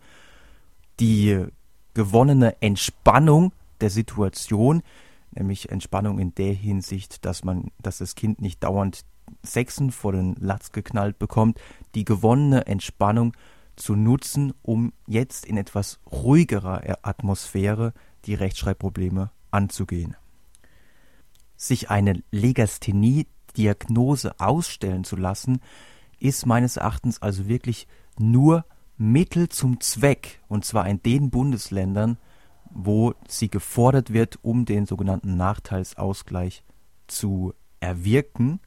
die 0.99 1.45
gewonnene 1.93 2.61
Entspannung 2.61 3.53
der 3.81 3.89
Situation, 3.89 4.83
nämlich 5.31 5.69
Entspannung 5.69 6.19
in 6.19 6.35
der 6.35 6.53
Hinsicht, 6.53 7.25
dass 7.25 7.43
man, 7.43 7.71
dass 7.81 7.99
das 7.99 8.15
Kind 8.15 8.41
nicht 8.41 8.63
dauernd 8.63 9.05
Sechsen 9.43 9.91
vor 9.91 10.11
den 10.11 10.35
Latz 10.35 10.71
geknallt 10.71 11.19
bekommt, 11.19 11.59
die 11.95 12.05
gewonnene 12.05 12.65
Entspannung 12.67 13.33
zu 13.75 13.95
nutzen, 13.95 14.53
um 14.61 14.91
jetzt 15.07 15.45
in 15.45 15.57
etwas 15.57 15.99
ruhigerer 16.11 16.97
Atmosphäre 17.01 17.93
die 18.25 18.33
Rechtschreibprobleme 18.33 19.31
anzugehen. 19.51 20.15
Sich 21.55 21.89
eine 21.89 22.23
Legasthenie-Diagnose 23.59 24.39
ausstellen 24.39 25.03
zu 25.03 25.15
lassen, 25.15 25.61
ist 26.19 26.45
meines 26.45 26.77
Erachtens 26.77 27.21
also 27.21 27.47
wirklich 27.47 27.87
nur 28.17 28.65
Mittel 28.97 29.49
zum 29.49 29.79
Zweck, 29.79 30.41
und 30.47 30.65
zwar 30.65 30.87
in 30.87 31.01
den 31.01 31.29
Bundesländern, 31.29 32.17
wo 32.69 33.13
sie 33.27 33.49
gefordert 33.49 34.13
wird, 34.13 34.39
um 34.41 34.65
den 34.65 34.85
sogenannten 34.85 35.37
Nachteilsausgleich 35.37 36.63
zu 37.07 37.53
erwirken 37.79 38.59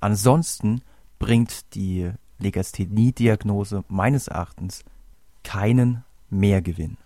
Ansonsten 0.00 0.82
bringt 1.18 1.74
die 1.74 2.12
Legasthenie-Diagnose 2.38 3.84
meines 3.88 4.28
Erachtens 4.28 4.84
keinen 5.42 6.04
Mehrgewinn. 6.30 6.98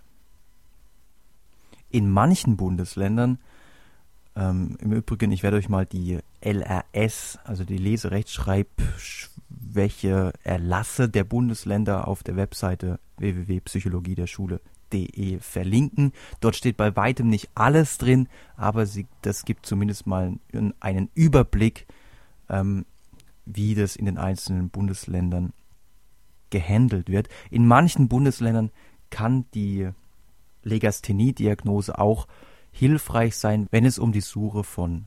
In 1.89 2.11
manchen 2.11 2.57
Bundesländern, 2.57 3.39
ähm, 4.37 4.77
im 4.81 4.93
Übrigen, 4.93 5.33
ich 5.33 5.43
werde 5.43 5.57
euch 5.59 5.69
mal 5.69 5.85
die 5.87 6.19
LRS, 6.41 7.39
also 7.45 7.65
die 7.65 7.79
Leserechtschreibschwäche 7.79 10.33
Erlasse 10.43 11.09
der 11.09 11.25
Bundesländer 11.25 12.07
auf 12.09 12.23
der 12.23 12.37
Webseite 12.37 12.99
www.psychologiederschule.de 13.19 15.41
verlinken. 15.41 16.13
Dort 16.41 16.57
steht 16.57 16.77
bei 16.77 16.95
weitem 16.97 17.29
nicht 17.29 17.51
alles 17.55 17.99
drin, 17.99 18.29
aber 18.57 18.87
sie, 18.87 19.07
das 19.23 19.45
gibt 19.45 19.67
zumindest 19.67 20.07
mal 20.07 20.35
einen 20.81 21.11
Überblick 21.15 21.87
ähm, 22.49 22.87
wie 23.45 23.75
das 23.75 23.97
in 23.97 24.05
den 24.05 24.19
einzelnen 24.19 24.71
Bundesländern 24.71 25.53
gehandelt 26.51 27.09
wird. 27.09 27.29
In 27.51 27.67
manchen 27.67 28.09
Bundesländern 28.09 28.71
kann 29.11 29.47
die 29.55 29.89
Legasthenie-Diagnose 30.63 31.99
auch 31.99 32.29
hilfreich 32.73 33.37
sein, 33.37 33.69
wenn 33.71 33.85
es 33.85 33.99
um 33.99 34.11
die 34.13 34.21
Suche 34.21 34.65
von 34.65 35.07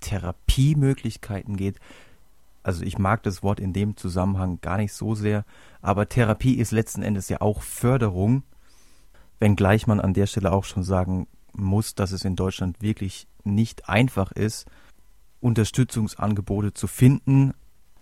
Therapiemöglichkeiten 0.00 1.56
geht. 1.56 1.78
Also 2.62 2.82
ich 2.82 2.98
mag 2.98 3.22
das 3.22 3.42
Wort 3.42 3.60
in 3.60 3.72
dem 3.72 3.96
Zusammenhang 3.96 4.60
gar 4.60 4.76
nicht 4.76 4.92
so 4.92 5.14
sehr, 5.14 5.44
aber 5.80 6.08
Therapie 6.08 6.54
ist 6.54 6.72
letzten 6.72 7.02
Endes 7.02 7.28
ja 7.28 7.40
auch 7.40 7.62
Förderung, 7.62 8.42
wenngleich 9.38 9.86
man 9.86 10.00
an 10.00 10.12
der 10.12 10.26
Stelle 10.26 10.52
auch 10.52 10.64
schon 10.64 10.82
sagen 10.82 11.28
muss, 11.52 11.94
dass 11.94 12.12
es 12.12 12.24
in 12.24 12.36
Deutschland 12.36 12.82
wirklich 12.82 13.26
nicht 13.44 13.88
einfach 13.88 14.32
ist, 14.32 14.66
Unterstützungsangebote 15.40 16.74
zu 16.74 16.88
finden, 16.88 17.54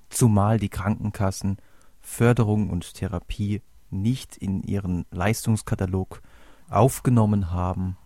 zumal 0.08 0.58
die 0.58 0.70
Krankenkassen 0.70 1.58
Förderung 2.00 2.70
und 2.70 2.94
Therapie 2.94 3.62
nicht 3.90 4.36
in 4.36 4.62
ihren 4.62 5.04
Leistungskatalog 5.10 6.22
aufgenommen 6.68 7.50
haben 7.50 7.96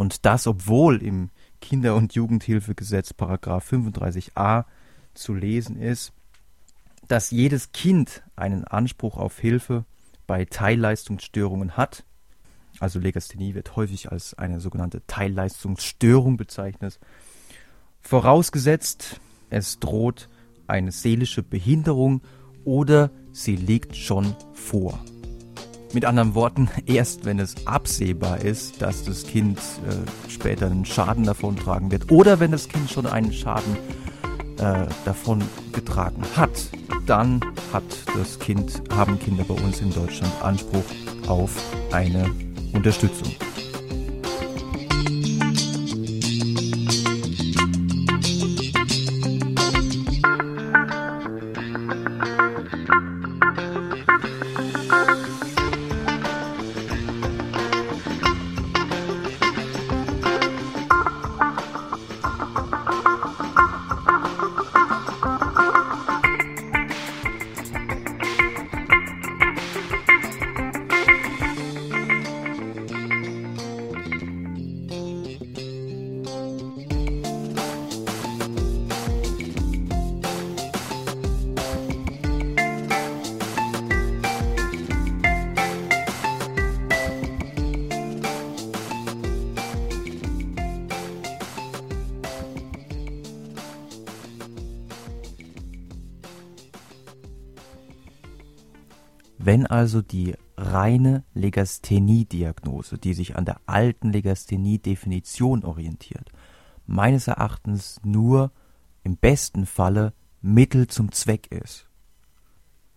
und 0.00 0.24
das 0.24 0.46
obwohl 0.46 1.02
im 1.02 1.28
Kinder- 1.60 1.94
und 1.94 2.14
Jugendhilfegesetz 2.14 3.12
Paragraph 3.12 3.70
35a 3.70 4.64
zu 5.12 5.34
lesen 5.34 5.76
ist, 5.76 6.14
dass 7.06 7.30
jedes 7.30 7.72
Kind 7.72 8.22
einen 8.34 8.64
Anspruch 8.64 9.18
auf 9.18 9.38
Hilfe 9.38 9.84
bei 10.26 10.46
Teilleistungsstörungen 10.46 11.76
hat. 11.76 12.04
Also 12.78 12.98
Legasthenie 12.98 13.54
wird 13.54 13.76
häufig 13.76 14.10
als 14.10 14.32
eine 14.32 14.60
sogenannte 14.60 15.06
Teilleistungsstörung 15.06 16.38
bezeichnet. 16.38 16.98
Vorausgesetzt, 18.00 19.20
es 19.50 19.80
droht 19.80 20.30
eine 20.66 20.92
seelische 20.92 21.42
Behinderung 21.42 22.22
oder 22.64 23.10
sie 23.32 23.56
liegt 23.56 23.98
schon 23.98 24.34
vor. 24.54 24.98
Mit 25.92 26.04
anderen 26.04 26.36
Worten, 26.36 26.68
erst 26.86 27.24
wenn 27.24 27.40
es 27.40 27.66
absehbar 27.66 28.40
ist, 28.40 28.80
dass 28.80 29.02
das 29.04 29.24
Kind 29.24 29.58
äh, 29.58 30.30
später 30.30 30.66
einen 30.66 30.84
Schaden 30.84 31.24
davon 31.24 31.56
tragen 31.56 31.90
wird 31.90 32.12
oder 32.12 32.38
wenn 32.38 32.52
das 32.52 32.68
Kind 32.68 32.88
schon 32.88 33.06
einen 33.06 33.32
Schaden 33.32 33.76
äh, 34.58 34.86
davon 35.04 35.42
getragen 35.72 36.22
hat, 36.36 36.50
dann 37.06 37.40
hat 37.72 37.82
das 38.16 38.38
Kind, 38.38 38.82
haben 38.94 39.18
Kinder 39.18 39.42
bei 39.42 39.54
uns 39.54 39.80
in 39.80 39.92
Deutschland 39.92 40.32
Anspruch 40.42 40.84
auf 41.26 41.50
eine 41.90 42.30
Unterstützung. 42.72 43.34
Wenn 99.50 99.66
also 99.66 100.00
die 100.00 100.36
reine 100.56 101.24
Legasthenie-Diagnose, 101.34 102.98
die 102.98 103.14
sich 103.14 103.34
an 103.34 103.44
der 103.44 103.60
alten 103.66 104.12
Legasthenie-Definition 104.12 105.64
orientiert, 105.64 106.30
meines 106.86 107.26
Erachtens 107.26 108.00
nur 108.04 108.52
im 109.02 109.16
besten 109.16 109.66
Falle 109.66 110.12
Mittel 110.40 110.86
zum 110.86 111.10
Zweck 111.10 111.50
ist, 111.50 111.88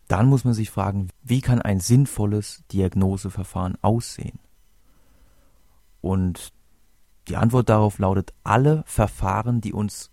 dann 0.07 0.27
muss 0.27 0.45
man 0.45 0.53
sich 0.53 0.69
fragen, 0.69 1.07
wie 1.24 1.41
kann 1.41 1.60
ein 1.60 1.79
sinnvolles 1.79 2.63
Diagnoseverfahren 2.72 3.79
aussehen? 3.81 4.38
Und 6.01 6.53
die 7.29 7.36
Antwort 7.36 7.69
darauf 7.69 7.98
lautet 7.98 8.31
alle 8.43 8.83
Verfahren, 8.86 9.60
die 9.60 9.74
uns 9.74 10.12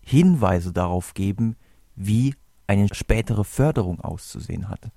Hinweise 0.00 0.72
darauf 0.72 1.12
geben, 1.12 1.56
wie 1.94 2.34
eine 2.66 2.88
spätere 2.94 3.44
Förderung 3.44 4.00
auszusehen 4.00 4.70
hat. 4.70 4.90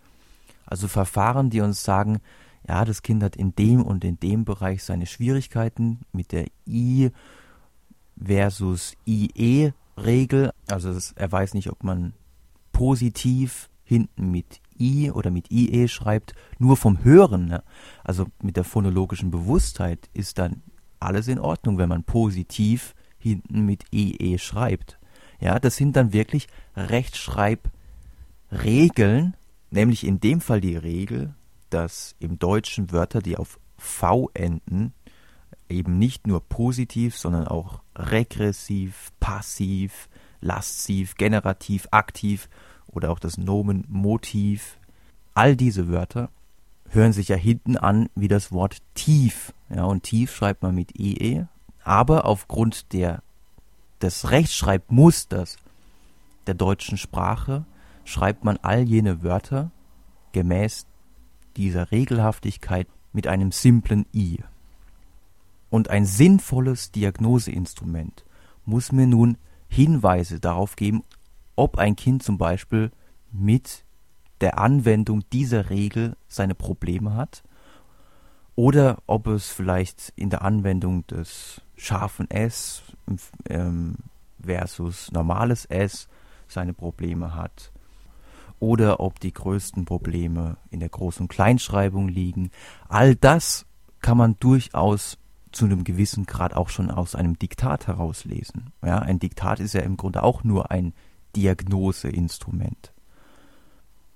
Also 0.68 0.88
Verfahren, 0.88 1.50
die 1.50 1.62
uns 1.62 1.84
sagen, 1.84 2.20
ja, 2.68 2.86
das 2.86 3.02
Kind 3.02 3.24
hat 3.24 3.36
in 3.36 3.56
dem 3.56 3.82
und 3.82 4.04
in 4.04 4.20
dem 4.20 4.46
Bereich 4.46 4.84
seine 4.84 5.06
Schwierigkeiten 5.06 6.02
mit 6.12 6.32
der 6.32 6.48
I 6.68 7.12
versus 8.22 8.94
IE-Regel. 9.06 10.52
Also 10.68 10.98
er 11.16 11.32
weiß 11.32 11.54
nicht, 11.54 11.72
ob 11.72 11.84
man 11.84 12.14
positiv 12.74 13.70
hinten 13.84 14.32
mit 14.32 14.60
I 14.80 15.12
oder 15.12 15.32
mit 15.32 15.50
IE 15.50 15.88
schreibt, 15.88 16.36
nur 16.60 16.76
vom 16.76 17.04
Hören. 17.04 17.46
Ne? 17.46 17.64
Also 18.04 18.26
mit 18.42 18.58
der 18.58 18.66
phonologischen 18.66 19.32
Bewusstheit 19.32 20.10
ist 20.14 20.38
dann 20.38 20.62
alles 21.00 21.30
in 21.30 21.40
Ordnung, 21.40 21.78
wenn 21.78 21.90
man 21.90 22.04
positiv 22.04 22.94
hinten 23.18 23.66
mit 23.66 23.86
IE 23.94 24.38
schreibt. 24.38 25.00
Ja, 25.40 25.60
das 25.60 25.78
sind 25.78 25.96
dann 25.96 26.14
wirklich 26.14 26.48
Rechtschreibregeln, 26.76 29.36
nämlich 29.72 30.06
in 30.06 30.20
dem 30.20 30.42
Fall 30.42 30.62
die 30.62 30.76
Regel, 30.76 31.34
dass 31.70 32.16
im 32.20 32.40
Deutschen 32.40 32.92
Wörter, 32.92 33.22
die 33.22 33.38
auf 33.38 33.60
V 33.78 34.30
enden, 34.34 34.94
eben 35.70 36.00
nicht 36.00 36.28
nur 36.28 36.42
positiv, 36.42 37.18
sondern 37.18 37.48
auch 37.48 37.82
regressiv, 37.96 39.12
passiv, 39.20 40.10
lasziv, 40.42 41.16
generativ, 41.16 41.88
aktiv 41.92 42.50
oder 42.88 43.12
auch 43.12 43.20
das 43.20 43.38
Nomen 43.38 43.86
Motiv, 43.90 44.78
all 45.34 45.56
diese 45.56 45.88
Wörter 45.88 46.30
hören 46.90 47.14
sich 47.14 47.28
ja 47.28 47.36
hinten 47.36 47.78
an 47.78 48.10
wie 48.16 48.28
das 48.28 48.52
Wort 48.52 48.78
tief. 48.96 49.54
Ja, 49.70 49.84
und 49.84 50.04
tief 50.04 50.34
schreibt 50.34 50.64
man 50.64 50.74
mit 50.74 50.98
IE, 50.98 51.46
aber 51.84 52.26
aufgrund 52.26 52.94
der, 52.94 53.22
des 54.02 54.32
Rechtschreibmusters 54.32 55.58
der 56.48 56.54
deutschen 56.54 56.98
Sprache 56.98 57.66
schreibt 58.08 58.46
man 58.46 58.58
all 58.62 58.84
jene 58.84 59.22
Wörter 59.22 59.70
gemäß 60.32 60.88
dieser 61.58 61.92
Regelhaftigkeit 61.92 62.88
mit 63.12 63.28
einem 63.28 63.52
simplen 63.52 64.06
i. 64.14 64.40
Und 65.70 65.90
ein 65.90 66.06
sinnvolles 66.06 66.94
Diagnoseinstrument 66.94 68.24
muss 68.64 68.94
mir 68.94 69.08
nun 69.08 69.38
Hinweise 69.68 70.40
darauf 70.40 70.78
geben, 70.78 71.04
ob 71.58 71.78
ein 71.78 71.98
Kind 71.98 72.24
zum 72.24 72.38
Beispiel 72.38 72.92
mit 73.34 73.84
der 74.40 74.58
Anwendung 74.58 75.24
dieser 75.34 75.70
Regel 75.70 76.16
seine 76.30 76.56
Probleme 76.56 77.14
hat 77.16 77.44
oder 78.56 79.00
ob 79.06 79.28
es 79.28 79.50
vielleicht 79.50 80.14
in 80.16 80.30
der 80.30 80.44
Anwendung 80.44 81.06
des 81.08 81.62
scharfen 81.76 82.32
S 82.32 82.84
ähm, 83.50 83.96
versus 84.42 85.12
normales 85.12 85.66
S 85.66 86.08
seine 86.48 86.74
Probleme 86.74 87.36
hat 87.36 87.74
oder 88.60 89.00
ob 89.00 89.20
die 89.20 89.34
größten 89.34 89.86
Probleme 89.86 90.58
in 90.70 90.80
der 90.80 90.90
Groß- 90.90 91.20
und 91.20 91.28
Kleinschreibung 91.28 92.08
liegen. 92.08 92.52
All 92.88 93.16
das 93.16 93.66
kann 94.02 94.18
man 94.18 94.38
durchaus 94.40 95.18
zu 95.52 95.66
einem 95.66 95.84
gewissen 95.84 96.26
Grad 96.26 96.54
auch 96.54 96.70
schon 96.70 96.92
aus 96.92 97.16
einem 97.16 97.38
Diktat 97.40 97.88
herauslesen. 97.88 98.72
Ja, 98.84 99.00
ein 99.00 99.20
Diktat 99.20 99.60
ist 99.60 99.74
ja 99.74 99.82
im 99.82 99.98
Grunde 99.98 100.24
auch 100.24 100.44
nur 100.44 100.72
ein 100.72 100.94
Diagnoseinstrument. 101.36 102.94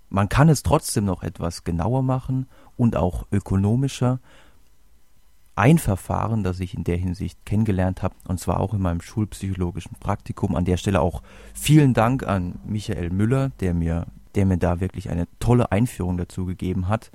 Man 0.10 0.28
kann 0.28 0.50
es 0.50 0.64
trotzdem 0.64 1.06
noch 1.06 1.24
etwas 1.24 1.64
genauer 1.64 2.04
machen 2.04 2.48
und 2.76 2.96
auch 2.98 3.28
ökonomischer. 3.32 4.20
Ein 5.56 5.78
Verfahren, 5.78 6.44
das 6.44 6.60
ich 6.60 6.74
in 6.74 6.84
der 6.84 6.98
Hinsicht 6.98 7.46
kennengelernt 7.46 8.04
habe, 8.04 8.16
und 8.28 8.40
zwar 8.40 8.60
auch 8.60 8.74
in 8.74 8.82
meinem 8.82 9.02
schulpsychologischen 9.02 9.96
Praktikum, 10.00 10.56
an 10.56 10.66
der 10.66 10.78
Stelle 10.78 11.02
auch 11.02 11.22
vielen 11.54 11.94
Dank 11.94 12.24
an 12.24 12.60
Michael 12.66 13.10
Müller, 13.10 13.50
der 13.60 13.74
mir 13.74 14.08
der 14.36 14.46
mir 14.46 14.58
da 14.58 14.80
wirklich 14.80 15.10
eine 15.10 15.28
tolle 15.40 15.72
Einführung 15.72 16.18
dazu 16.18 16.46
gegeben 16.46 16.88
hat. 16.88 17.12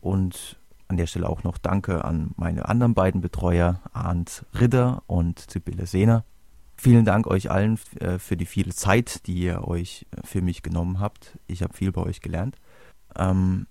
Und 0.00 0.58
an 0.88 0.96
der 0.96 1.06
Stelle 1.06 1.28
auch 1.28 1.42
noch 1.42 1.58
Danke 1.58 2.04
an 2.04 2.32
meine 2.36 2.68
anderen 2.68 2.94
beiden 2.94 3.20
Betreuer, 3.20 3.80
Arndt 3.92 4.44
Ritter 4.58 5.02
und 5.06 5.50
Sibylle 5.50 5.86
Sehner. 5.86 6.24
Vielen 6.76 7.04
Dank 7.04 7.26
euch 7.26 7.50
allen 7.50 7.78
äh, 8.00 8.18
für 8.18 8.36
die 8.36 8.46
viele 8.46 8.74
Zeit, 8.74 9.26
die 9.26 9.34
ihr 9.34 9.66
euch 9.66 10.06
äh, 10.10 10.26
für 10.26 10.42
mich 10.42 10.62
genommen 10.62 11.00
habt. 11.00 11.38
Ich 11.46 11.62
habe 11.62 11.74
viel 11.74 11.92
bei 11.92 12.02
euch 12.02 12.20
gelernt. 12.20 12.56
Ähm, 13.16 13.66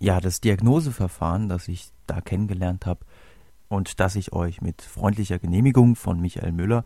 ja, 0.00 0.20
das 0.20 0.40
Diagnoseverfahren, 0.40 1.48
das 1.48 1.68
ich 1.68 1.90
da 2.06 2.20
kennengelernt 2.20 2.86
habe 2.86 3.06
und 3.68 4.00
das 4.00 4.16
ich 4.16 4.32
euch 4.32 4.60
mit 4.60 4.82
freundlicher 4.82 5.38
Genehmigung 5.38 5.96
von 5.96 6.20
Michael 6.20 6.52
Müller 6.52 6.84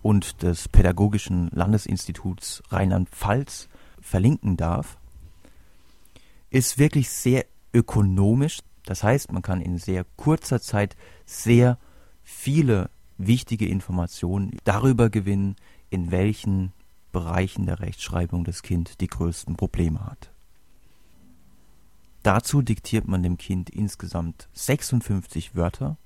und 0.00 0.42
des 0.42 0.68
Pädagogischen 0.68 1.50
Landesinstituts 1.52 2.62
Rheinland-Pfalz 2.70 3.68
verlinken 4.02 4.56
darf, 4.56 4.98
ist 6.50 6.78
wirklich 6.78 7.08
sehr 7.08 7.46
ökonomisch. 7.72 8.58
Das 8.84 9.02
heißt, 9.02 9.32
man 9.32 9.42
kann 9.42 9.60
in 9.60 9.78
sehr 9.78 10.04
kurzer 10.16 10.60
Zeit 10.60 10.96
sehr 11.24 11.78
viele 12.22 12.90
wichtige 13.16 13.66
Informationen 13.66 14.56
darüber 14.64 15.08
gewinnen, 15.08 15.56
in 15.90 16.10
welchen 16.10 16.72
Bereichen 17.12 17.66
der 17.66 17.80
Rechtschreibung 17.80 18.44
das 18.44 18.62
Kind 18.62 19.00
die 19.00 19.06
größten 19.06 19.56
Probleme 19.56 20.04
hat. 20.04 20.30
Dazu 22.22 22.62
diktiert 22.62 23.08
man 23.08 23.22
dem 23.22 23.36
Kind 23.36 23.68
insgesamt 23.68 24.48
56 24.54 25.54
Wörter. 25.54 25.96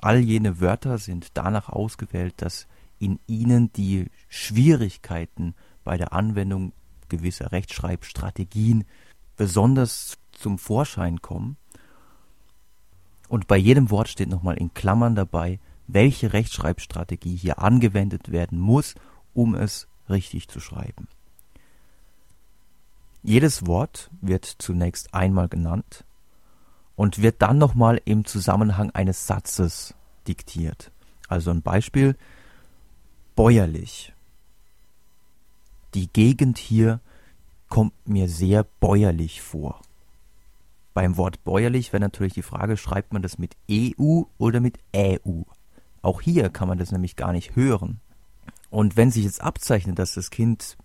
All 0.00 0.18
jene 0.18 0.60
Wörter 0.60 0.98
sind 0.98 1.30
danach 1.34 1.68
ausgewählt, 1.68 2.34
dass 2.36 2.66
in 2.98 3.18
ihnen 3.26 3.72
die 3.72 4.06
Schwierigkeiten 4.28 5.54
bei 5.84 5.96
der 5.96 6.12
Anwendung 6.12 6.72
gewisse 7.08 7.52
Rechtschreibstrategien 7.52 8.84
besonders 9.36 10.18
zum 10.32 10.58
Vorschein 10.58 11.20
kommen. 11.20 11.56
Und 13.28 13.46
bei 13.46 13.56
jedem 13.56 13.90
Wort 13.90 14.08
steht 14.08 14.28
nochmal 14.28 14.56
in 14.56 14.72
Klammern 14.74 15.14
dabei, 15.14 15.58
welche 15.86 16.32
Rechtschreibstrategie 16.32 17.36
hier 17.36 17.60
angewendet 17.60 18.30
werden 18.30 18.58
muss, 18.58 18.94
um 19.34 19.54
es 19.54 19.88
richtig 20.08 20.48
zu 20.48 20.60
schreiben. 20.60 21.08
Jedes 23.22 23.66
Wort 23.66 24.10
wird 24.20 24.44
zunächst 24.44 25.12
einmal 25.12 25.48
genannt 25.48 26.04
und 26.94 27.22
wird 27.22 27.42
dann 27.42 27.58
nochmal 27.58 28.00
im 28.04 28.24
Zusammenhang 28.24 28.90
eines 28.92 29.26
Satzes 29.26 29.94
diktiert. 30.28 30.92
Also 31.28 31.50
ein 31.50 31.62
Beispiel, 31.62 32.16
bäuerlich. 33.34 34.12
Die 35.96 36.12
Gegend 36.12 36.58
hier 36.58 37.00
kommt 37.70 37.94
mir 38.06 38.28
sehr 38.28 38.64
bäuerlich 38.64 39.40
vor. 39.40 39.80
Beim 40.92 41.16
Wort 41.16 41.42
bäuerlich 41.42 41.90
wäre 41.94 42.02
natürlich 42.02 42.34
die 42.34 42.42
Frage, 42.42 42.76
schreibt 42.76 43.14
man 43.14 43.22
das 43.22 43.38
mit 43.38 43.56
EU 43.70 44.24
oder 44.36 44.60
mit 44.60 44.78
EU? 44.94 45.40
Auch 46.02 46.20
hier 46.20 46.50
kann 46.50 46.68
man 46.68 46.76
das 46.76 46.92
nämlich 46.92 47.16
gar 47.16 47.32
nicht 47.32 47.56
hören. 47.56 48.02
Und 48.68 48.98
wenn 48.98 49.10
sich 49.10 49.24
jetzt 49.24 49.40
abzeichnet, 49.40 49.98
dass 49.98 50.12
das 50.12 50.28
Kind 50.28 50.76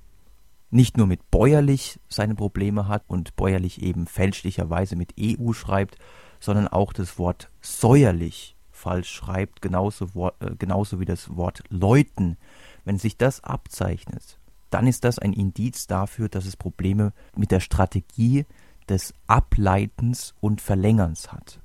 nicht 0.69 0.95
nur 0.95 1.07
mit 1.07 1.29
bäuerlich 1.29 1.99
seine 2.07 2.35
Probleme 2.35 2.87
hat 2.87 3.03
und 3.09 3.35
bäuerlich 3.35 3.81
eben 3.81 4.07
fälschlicherweise 4.07 4.95
mit 4.95 5.15
EU 5.19 5.51
schreibt, 5.51 5.97
sondern 6.39 6.69
auch 6.69 6.93
das 6.93 7.19
Wort 7.19 7.49
säuerlich 7.59 8.55
falsch 8.71 9.11
schreibt, 9.11 9.61
genauso, 9.61 10.31
äh, 10.39 10.55
genauso 10.57 11.01
wie 11.01 11.05
das 11.05 11.35
Wort 11.35 11.63
läuten. 11.67 12.37
Wenn 12.85 12.97
sich 12.97 13.17
das 13.17 13.43
abzeichnet, 13.43 14.39
dann 14.71 14.87
ist 14.87 15.03
das 15.03 15.19
ein 15.19 15.33
Indiz 15.33 15.85
dafür, 15.85 16.29
dass 16.29 16.45
es 16.45 16.57
Probleme 16.57 17.13
mit 17.35 17.51
der 17.51 17.59
Strategie 17.59 18.45
des 18.89 19.13
Ableitens 19.27 20.33
und 20.39 20.61
Verlängerns 20.61 21.31
hat. 21.31 21.59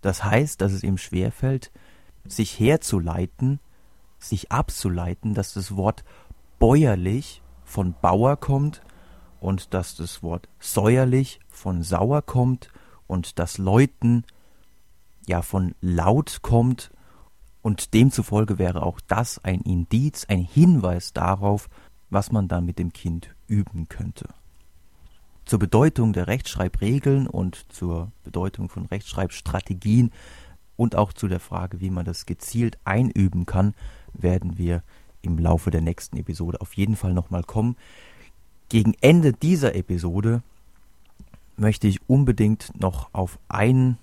Das 0.00 0.24
heißt, 0.24 0.60
dass 0.60 0.72
es 0.72 0.82
ihm 0.82 0.98
schwerfällt, 0.98 1.70
sich 2.24 2.58
herzuleiten, 2.58 3.60
sich 4.18 4.50
abzuleiten, 4.50 5.34
dass 5.34 5.54
das 5.54 5.76
Wort 5.76 6.04
bäuerlich 6.58 7.42
von 7.64 7.94
Bauer 8.00 8.36
kommt 8.36 8.82
und 9.40 9.74
dass 9.74 9.94
das 9.96 10.22
Wort 10.22 10.48
säuerlich 10.58 11.40
von 11.48 11.82
sauer 11.82 12.22
kommt 12.22 12.70
und 13.06 13.38
das 13.38 13.58
Läuten 13.58 14.24
ja 15.26 15.42
von 15.42 15.74
laut 15.80 16.40
kommt 16.42 16.90
und 17.62 17.92
demzufolge 17.94 18.58
wäre 18.58 18.82
auch 18.82 19.00
das 19.00 19.44
ein 19.44 19.60
Indiz, 19.60 20.24
ein 20.28 20.40
Hinweis 20.40 21.12
darauf, 21.12 21.68
was 22.10 22.32
man 22.32 22.48
dann 22.48 22.64
mit 22.64 22.78
dem 22.78 22.92
Kind 22.92 23.34
üben 23.46 23.88
könnte. 23.88 24.28
Zur 25.44 25.58
Bedeutung 25.58 26.12
der 26.12 26.26
Rechtschreibregeln 26.26 27.26
und 27.26 27.66
zur 27.72 28.12
Bedeutung 28.24 28.68
von 28.68 28.86
Rechtschreibstrategien 28.86 30.10
und 30.76 30.94
auch 30.94 31.12
zu 31.12 31.26
der 31.26 31.40
Frage, 31.40 31.80
wie 31.80 31.90
man 31.90 32.04
das 32.04 32.26
gezielt 32.26 32.78
einüben 32.84 33.46
kann, 33.46 33.74
werden 34.12 34.58
wir 34.58 34.82
im 35.22 35.38
Laufe 35.38 35.70
der 35.70 35.80
nächsten 35.80 36.16
Episode 36.16 36.60
auf 36.60 36.74
jeden 36.74 36.96
Fall 36.96 37.14
nochmal 37.14 37.42
kommen. 37.42 37.76
Gegen 38.68 38.94
Ende 39.00 39.32
dieser 39.32 39.74
Episode 39.74 40.42
möchte 41.56 41.88
ich 41.88 42.08
unbedingt 42.08 42.78
noch 42.80 43.08
auf 43.12 43.38
ein, 43.48 43.98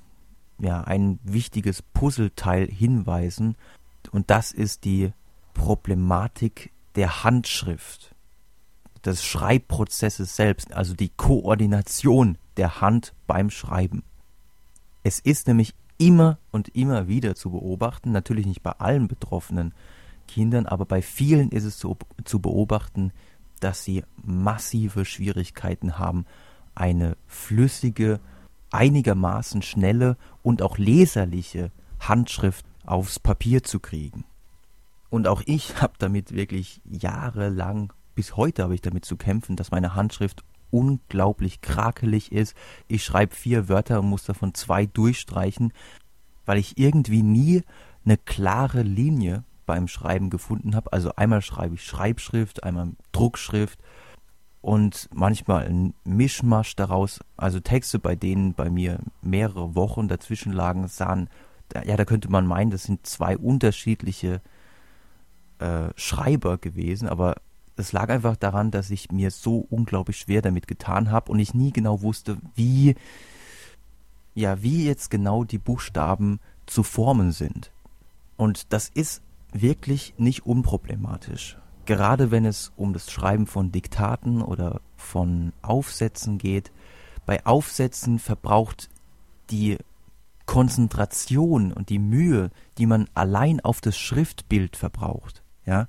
ja, 0.60 0.82
ein 0.82 1.20
wichtiges 1.24 1.82
Puzzleteil 1.82 2.68
hinweisen 2.68 3.56
und 4.12 4.30
das 4.30 4.52
ist 4.52 4.84
die 4.84 5.12
Problematik 5.54 6.72
der 6.96 7.24
Handschrift, 7.24 8.16
des 9.06 9.24
Schreibprozesses 9.24 10.36
selbst, 10.36 10.74
also 10.74 10.94
die 10.94 11.10
Koordination 11.10 12.38
der 12.58 12.82
Hand 12.82 13.14
beim 13.28 13.50
Schreiben. 13.50 14.04
Es 15.04 15.20
ist 15.20 15.48
nämlich 15.48 15.76
immer 15.98 16.40
und 16.52 16.70
immer 16.70 17.08
wieder 17.08 17.36
zu 17.36 17.52
beobachten, 17.52 18.12
natürlich 18.12 18.46
nicht 18.46 18.64
bei 18.64 18.72
allen 18.72 19.08
betroffenen 19.08 19.74
Kindern, 20.28 20.66
aber 20.66 20.86
bei 20.86 21.02
vielen 21.02 21.50
ist 21.50 21.66
es 21.66 21.78
zu, 21.78 21.98
zu 22.24 22.40
beobachten, 22.40 23.12
dass 23.60 23.84
sie 23.84 24.04
massive 24.24 25.06
Schwierigkeiten 25.06 26.00
haben, 26.00 26.26
eine 26.74 27.16
flüssige, 27.28 28.20
einigermaßen 28.72 29.62
schnelle 29.62 30.18
und 30.42 30.62
auch 30.62 30.78
leserliche 30.78 31.72
Handschrift 32.00 32.66
aufs 32.86 33.20
Papier 33.20 33.64
zu 33.64 33.80
kriegen. 33.80 34.26
Und 35.15 35.30
auch 35.30 35.41
ich 35.45 35.82
habe 35.82 35.93
damit 35.97 36.34
wirklich 36.34 36.82
jahrelang, 36.84 37.93
bis 38.15 38.36
heute 38.36 38.63
habe 38.63 38.75
ich 38.75 38.82
damit 38.82 39.06
zu 39.06 39.15
kämpfen, 39.15 39.56
dass 39.56 39.71
meine 39.71 39.95
Handschrift 39.95 40.43
unglaublich 40.71 41.62
krakelig 41.62 42.34
ist. 42.34 42.54
Ich 42.89 43.06
schreibe 43.06 43.34
vier 43.34 43.69
Wörter 43.69 44.01
und 44.01 44.10
muss 44.10 44.25
davon 44.25 44.54
zwei 44.54 44.86
durchstreichen, 44.86 45.71
weil 46.45 46.58
ich 46.58 46.78
irgendwie 46.78 47.23
nie 47.23 47.63
eine 48.04 48.17
klare 48.17 48.82
Linie 48.82 49.45
beim 49.65 49.88
Schreiben 49.88 50.30
gefunden 50.30 50.75
habe. 50.75 50.91
Also 50.91 51.15
einmal 51.15 51.41
schreibe 51.41 51.75
ich 51.75 51.86
Schreibschrift, 51.86 52.65
einmal 52.65 52.91
Druckschrift 53.13 53.80
und 54.60 55.08
manchmal 55.13 55.65
ein 55.65 55.93
Mischmasch 56.04 56.75
daraus. 56.75 57.21
Also 57.38 57.62
Texte, 57.62 57.99
bei 57.99 58.17
denen 58.17 58.54
bei 58.54 58.69
mir 58.69 58.99
mehrere 59.21 59.75
Wochen 59.75 60.10
dazwischen 60.10 60.51
lagen, 60.51 60.89
sahen, 60.89 61.30
ja, 61.73 61.95
da 61.95 62.04
könnte 62.04 62.30
man 62.30 62.45
meinen, 62.45 62.69
das 62.69 62.84
sind 62.84 63.08
zwei 63.08 63.38
unterschiedliche 63.38 64.41
äh, 65.60 65.89
Schreiber 65.96 66.58
gewesen, 66.58 67.08
aber 67.08 67.36
es 67.78 67.91
lag 67.91 68.10
einfach 68.10 68.36
daran, 68.36 68.72
dass 68.72 68.89
ich 68.89 69.12
mir 69.12 69.32
so 69.32 69.65
unglaublich 69.70 70.18
schwer 70.18 70.41
damit 70.41 70.68
getan 70.68 71.12
habe 71.12 71.32
und 71.32 71.39
ich 71.39 71.54
nie 71.54 71.72
genau 71.72 72.02
wusste, 72.02 72.38
wie, 72.56 72.96
ja, 74.34 74.62
wie 74.62 74.86
jetzt 74.86 75.10
genau 75.10 75.44
die 75.44 75.58
Buchstaben 75.58 76.39
zu 76.65 76.84
formen 76.84 77.32
sind. 77.32 77.72
Und 78.38 78.72
das 78.74 78.89
ist 78.89 79.22
wirklich 79.52 80.13
nicht 80.18 80.46
unproblematisch. 80.46 81.58
Gerade 81.86 82.32
wenn 82.32 82.46
es 82.46 82.72
um 82.76 82.94
das 82.94 83.12
Schreiben 83.12 83.46
von 83.46 83.72
Diktaten 83.72 84.41
oder 84.41 84.82
von 84.96 85.54
Aufsätzen 85.62 86.38
geht. 86.38 86.72
Bei 87.26 87.46
Aufsätzen 87.46 88.20
verbraucht 88.20 88.89
die 89.50 89.78
Konzentration 90.46 91.72
und 91.72 91.89
die 91.89 92.00
Mühe, 92.00 92.52
die 92.78 92.86
man 92.86 93.08
allein 93.13 93.60
auf 93.60 93.82
das 93.82 93.98
Schriftbild 93.98 94.76
verbraucht, 94.76 95.41
ja, 95.65 95.88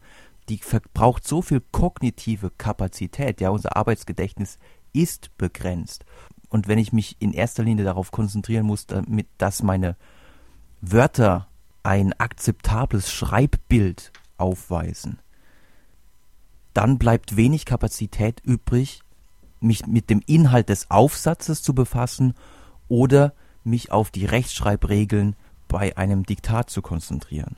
die 0.48 0.58
verbraucht 0.58 1.26
so 1.26 1.42
viel 1.42 1.62
kognitive 1.72 2.50
Kapazität, 2.56 3.40
ja, 3.40 3.50
unser 3.50 3.76
Arbeitsgedächtnis 3.76 4.58
ist 4.92 5.36
begrenzt. 5.36 6.04
Und 6.48 6.68
wenn 6.68 6.78
ich 6.78 6.92
mich 6.92 7.16
in 7.18 7.32
erster 7.32 7.64
Linie 7.64 7.84
darauf 7.84 8.12
konzentrieren 8.12 8.66
muss, 8.66 8.86
damit, 8.86 9.26
dass 9.38 9.62
meine 9.62 9.96
Wörter 10.80 11.48
ein 11.82 12.12
akzeptables 12.14 13.12
Schreibbild 13.12 14.12
aufweisen, 14.38 15.18
dann 16.74 16.98
bleibt 16.98 17.36
wenig 17.36 17.64
Kapazität 17.64 18.40
übrig, 18.44 19.00
mich 19.60 19.86
mit 19.86 20.10
dem 20.10 20.22
Inhalt 20.26 20.68
des 20.68 20.90
Aufsatzes 20.90 21.62
zu 21.62 21.74
befassen 21.74 22.34
oder 22.88 23.32
mich 23.64 23.90
auf 23.90 24.10
die 24.10 24.26
Rechtschreibregeln 24.26 25.34
bei 25.68 25.96
einem 25.96 26.24
Diktat 26.24 26.70
zu 26.70 26.82
konzentrieren. 26.82 27.56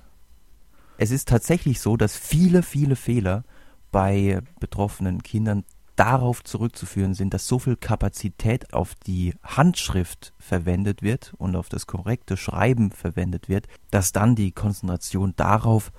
Es 0.99 1.13
ist 1.13 1.29
tatsächlich 1.29 1.81
so, 1.81 1.97
dass 1.97 2.17
viele, 2.17 2.65
viele 2.65 2.97
Fehler 2.97 3.45
bei 3.93 4.41
betroffenen 4.59 5.23
Kindern 5.23 5.65
darauf 5.95 6.43
zurückzuführen 6.45 7.15
sind, 7.15 7.35
dass 7.35 7.47
so 7.47 7.61
viel 7.61 7.77
Kapazität 7.77 8.75
auf 8.75 8.95
die 9.07 9.35
Handschrift 9.43 10.33
verwendet 10.39 11.03
wird 11.03 11.35
und 11.39 11.57
auf 11.57 11.69
das 11.69 11.87
korrekte 11.87 12.37
Schreiben 12.37 12.91
verwendet 12.91 13.49
wird, 13.49 13.69
dass 13.91 14.13
dann 14.13 14.35
die 14.35 14.51
Konzentration 14.51 15.35
darauf, 15.37 15.93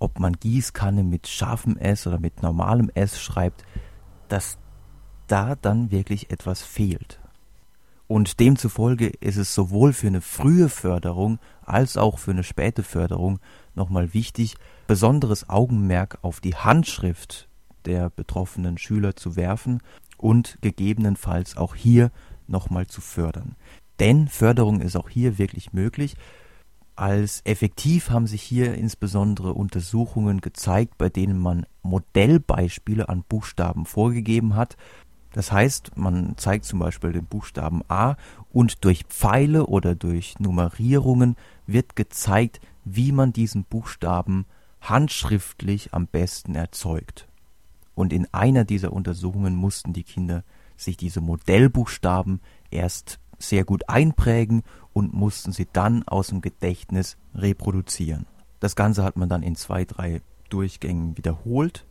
ob 0.00 0.18
man 0.18 0.34
Gießkanne 0.34 1.04
mit 1.04 1.28
scharfem 1.28 1.76
S 1.76 2.06
oder 2.06 2.18
mit 2.18 2.42
normalem 2.42 2.90
S 2.94 3.20
schreibt, 3.20 3.64
dass 4.28 4.58
da 5.28 5.54
dann 5.54 5.92
wirklich 5.92 6.30
etwas 6.30 6.62
fehlt. 6.62 7.20
Und 8.08 8.38
demzufolge 8.38 9.08
ist 9.08 9.36
es 9.36 9.54
sowohl 9.54 9.92
für 9.92 10.06
eine 10.06 10.20
frühe 10.20 10.68
Förderung 10.68 11.38
als 11.62 11.96
auch 11.96 12.18
für 12.18 12.30
eine 12.30 12.44
späte 12.44 12.82
Förderung 12.82 13.40
nochmal 13.74 14.14
wichtig, 14.14 14.56
besonderes 14.86 15.48
Augenmerk 15.48 16.18
auf 16.22 16.40
die 16.40 16.54
Handschrift 16.54 17.48
der 17.84 18.10
betroffenen 18.10 18.78
Schüler 18.78 19.16
zu 19.16 19.36
werfen 19.36 19.82
und 20.16 20.58
gegebenenfalls 20.60 21.56
auch 21.56 21.74
hier 21.74 22.10
nochmal 22.46 22.86
zu 22.86 23.00
fördern. 23.00 23.56
Denn 23.98 24.28
Förderung 24.28 24.80
ist 24.80 24.96
auch 24.96 25.08
hier 25.08 25.38
wirklich 25.38 25.72
möglich. 25.72 26.16
Als 26.94 27.42
effektiv 27.44 28.10
haben 28.10 28.26
sich 28.26 28.42
hier 28.42 28.74
insbesondere 28.74 29.52
Untersuchungen 29.52 30.40
gezeigt, 30.40 30.96
bei 30.96 31.08
denen 31.08 31.38
man 31.38 31.66
Modellbeispiele 31.82 33.08
an 33.08 33.22
Buchstaben 33.28 33.84
vorgegeben 33.84 34.54
hat. 34.54 34.76
Das 35.36 35.52
heißt, 35.52 35.98
man 35.98 36.32
zeigt 36.38 36.64
zum 36.64 36.78
Beispiel 36.78 37.12
den 37.12 37.26
Buchstaben 37.26 37.82
A 37.88 38.16
und 38.54 38.86
durch 38.86 39.04
Pfeile 39.04 39.66
oder 39.66 39.94
durch 39.94 40.40
Nummerierungen 40.40 41.36
wird 41.66 41.94
gezeigt, 41.94 42.58
wie 42.86 43.12
man 43.12 43.34
diesen 43.34 43.64
Buchstaben 43.64 44.46
handschriftlich 44.80 45.92
am 45.92 46.06
besten 46.06 46.54
erzeugt. 46.54 47.28
Und 47.94 48.14
in 48.14 48.26
einer 48.32 48.64
dieser 48.64 48.94
Untersuchungen 48.94 49.54
mussten 49.54 49.92
die 49.92 50.04
Kinder 50.04 50.42
sich 50.74 50.96
diese 50.96 51.20
Modellbuchstaben 51.20 52.40
erst 52.70 53.18
sehr 53.38 53.66
gut 53.66 53.90
einprägen 53.90 54.62
und 54.94 55.12
mussten 55.12 55.52
sie 55.52 55.68
dann 55.70 56.02
aus 56.08 56.28
dem 56.28 56.40
Gedächtnis 56.40 57.18
reproduzieren. 57.34 58.24
Das 58.58 58.74
Ganze 58.74 59.04
hat 59.04 59.18
man 59.18 59.28
dann 59.28 59.42
in 59.42 59.54
zwei, 59.54 59.84
drei 59.84 60.22
Durchgängen 60.48 61.18
wiederholt 61.18 61.84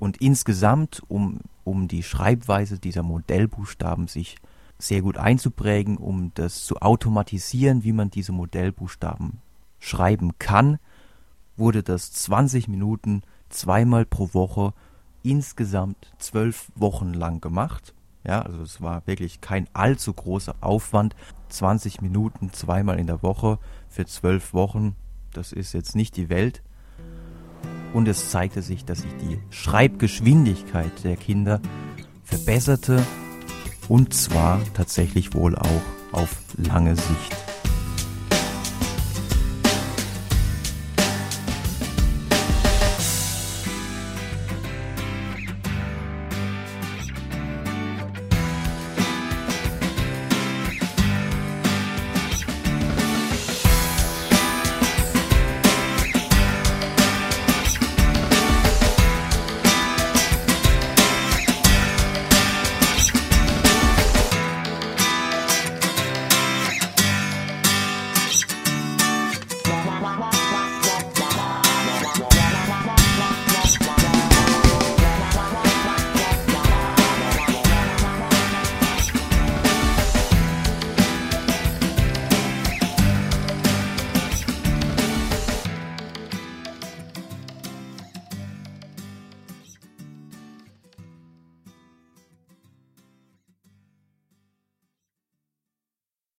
Und 0.00 0.16
insgesamt, 0.16 1.02
um, 1.08 1.40
um 1.62 1.86
die 1.86 2.02
Schreibweise 2.02 2.78
dieser 2.78 3.02
Modellbuchstaben 3.02 4.08
sich 4.08 4.36
sehr 4.78 5.02
gut 5.02 5.18
einzuprägen, 5.18 5.98
um 5.98 6.32
das 6.34 6.64
zu 6.64 6.78
automatisieren, 6.78 7.84
wie 7.84 7.92
man 7.92 8.10
diese 8.10 8.32
Modellbuchstaben 8.32 9.42
schreiben 9.78 10.32
kann, 10.38 10.78
wurde 11.58 11.82
das 11.82 12.12
20 12.12 12.66
Minuten 12.66 13.22
zweimal 13.50 14.06
pro 14.06 14.32
Woche 14.32 14.72
insgesamt 15.22 16.12
zwölf 16.18 16.72
Wochen 16.74 17.12
lang 17.12 17.42
gemacht. 17.42 17.94
Ja, 18.24 18.40
also 18.40 18.62
es 18.62 18.80
war 18.80 19.06
wirklich 19.06 19.42
kein 19.42 19.68
allzu 19.74 20.14
großer 20.14 20.54
Aufwand. 20.62 21.14
20 21.50 22.00
Minuten 22.00 22.52
zweimal 22.54 22.98
in 22.98 23.06
der 23.06 23.22
Woche 23.22 23.58
für 23.88 24.06
zwölf 24.06 24.54
Wochen, 24.54 24.96
das 25.34 25.52
ist 25.52 25.74
jetzt 25.74 25.94
nicht 25.94 26.16
die 26.16 26.30
Welt. 26.30 26.62
Und 27.92 28.06
es 28.08 28.30
zeigte 28.30 28.62
sich, 28.62 28.84
dass 28.84 29.02
sich 29.02 29.10
die 29.20 29.38
Schreibgeschwindigkeit 29.50 30.92
der 31.02 31.16
Kinder 31.16 31.60
verbesserte 32.22 33.02
und 33.88 34.14
zwar 34.14 34.60
tatsächlich 34.74 35.34
wohl 35.34 35.56
auch 35.56 35.82
auf 36.12 36.36
lange 36.56 36.94
Sicht. 36.94 37.49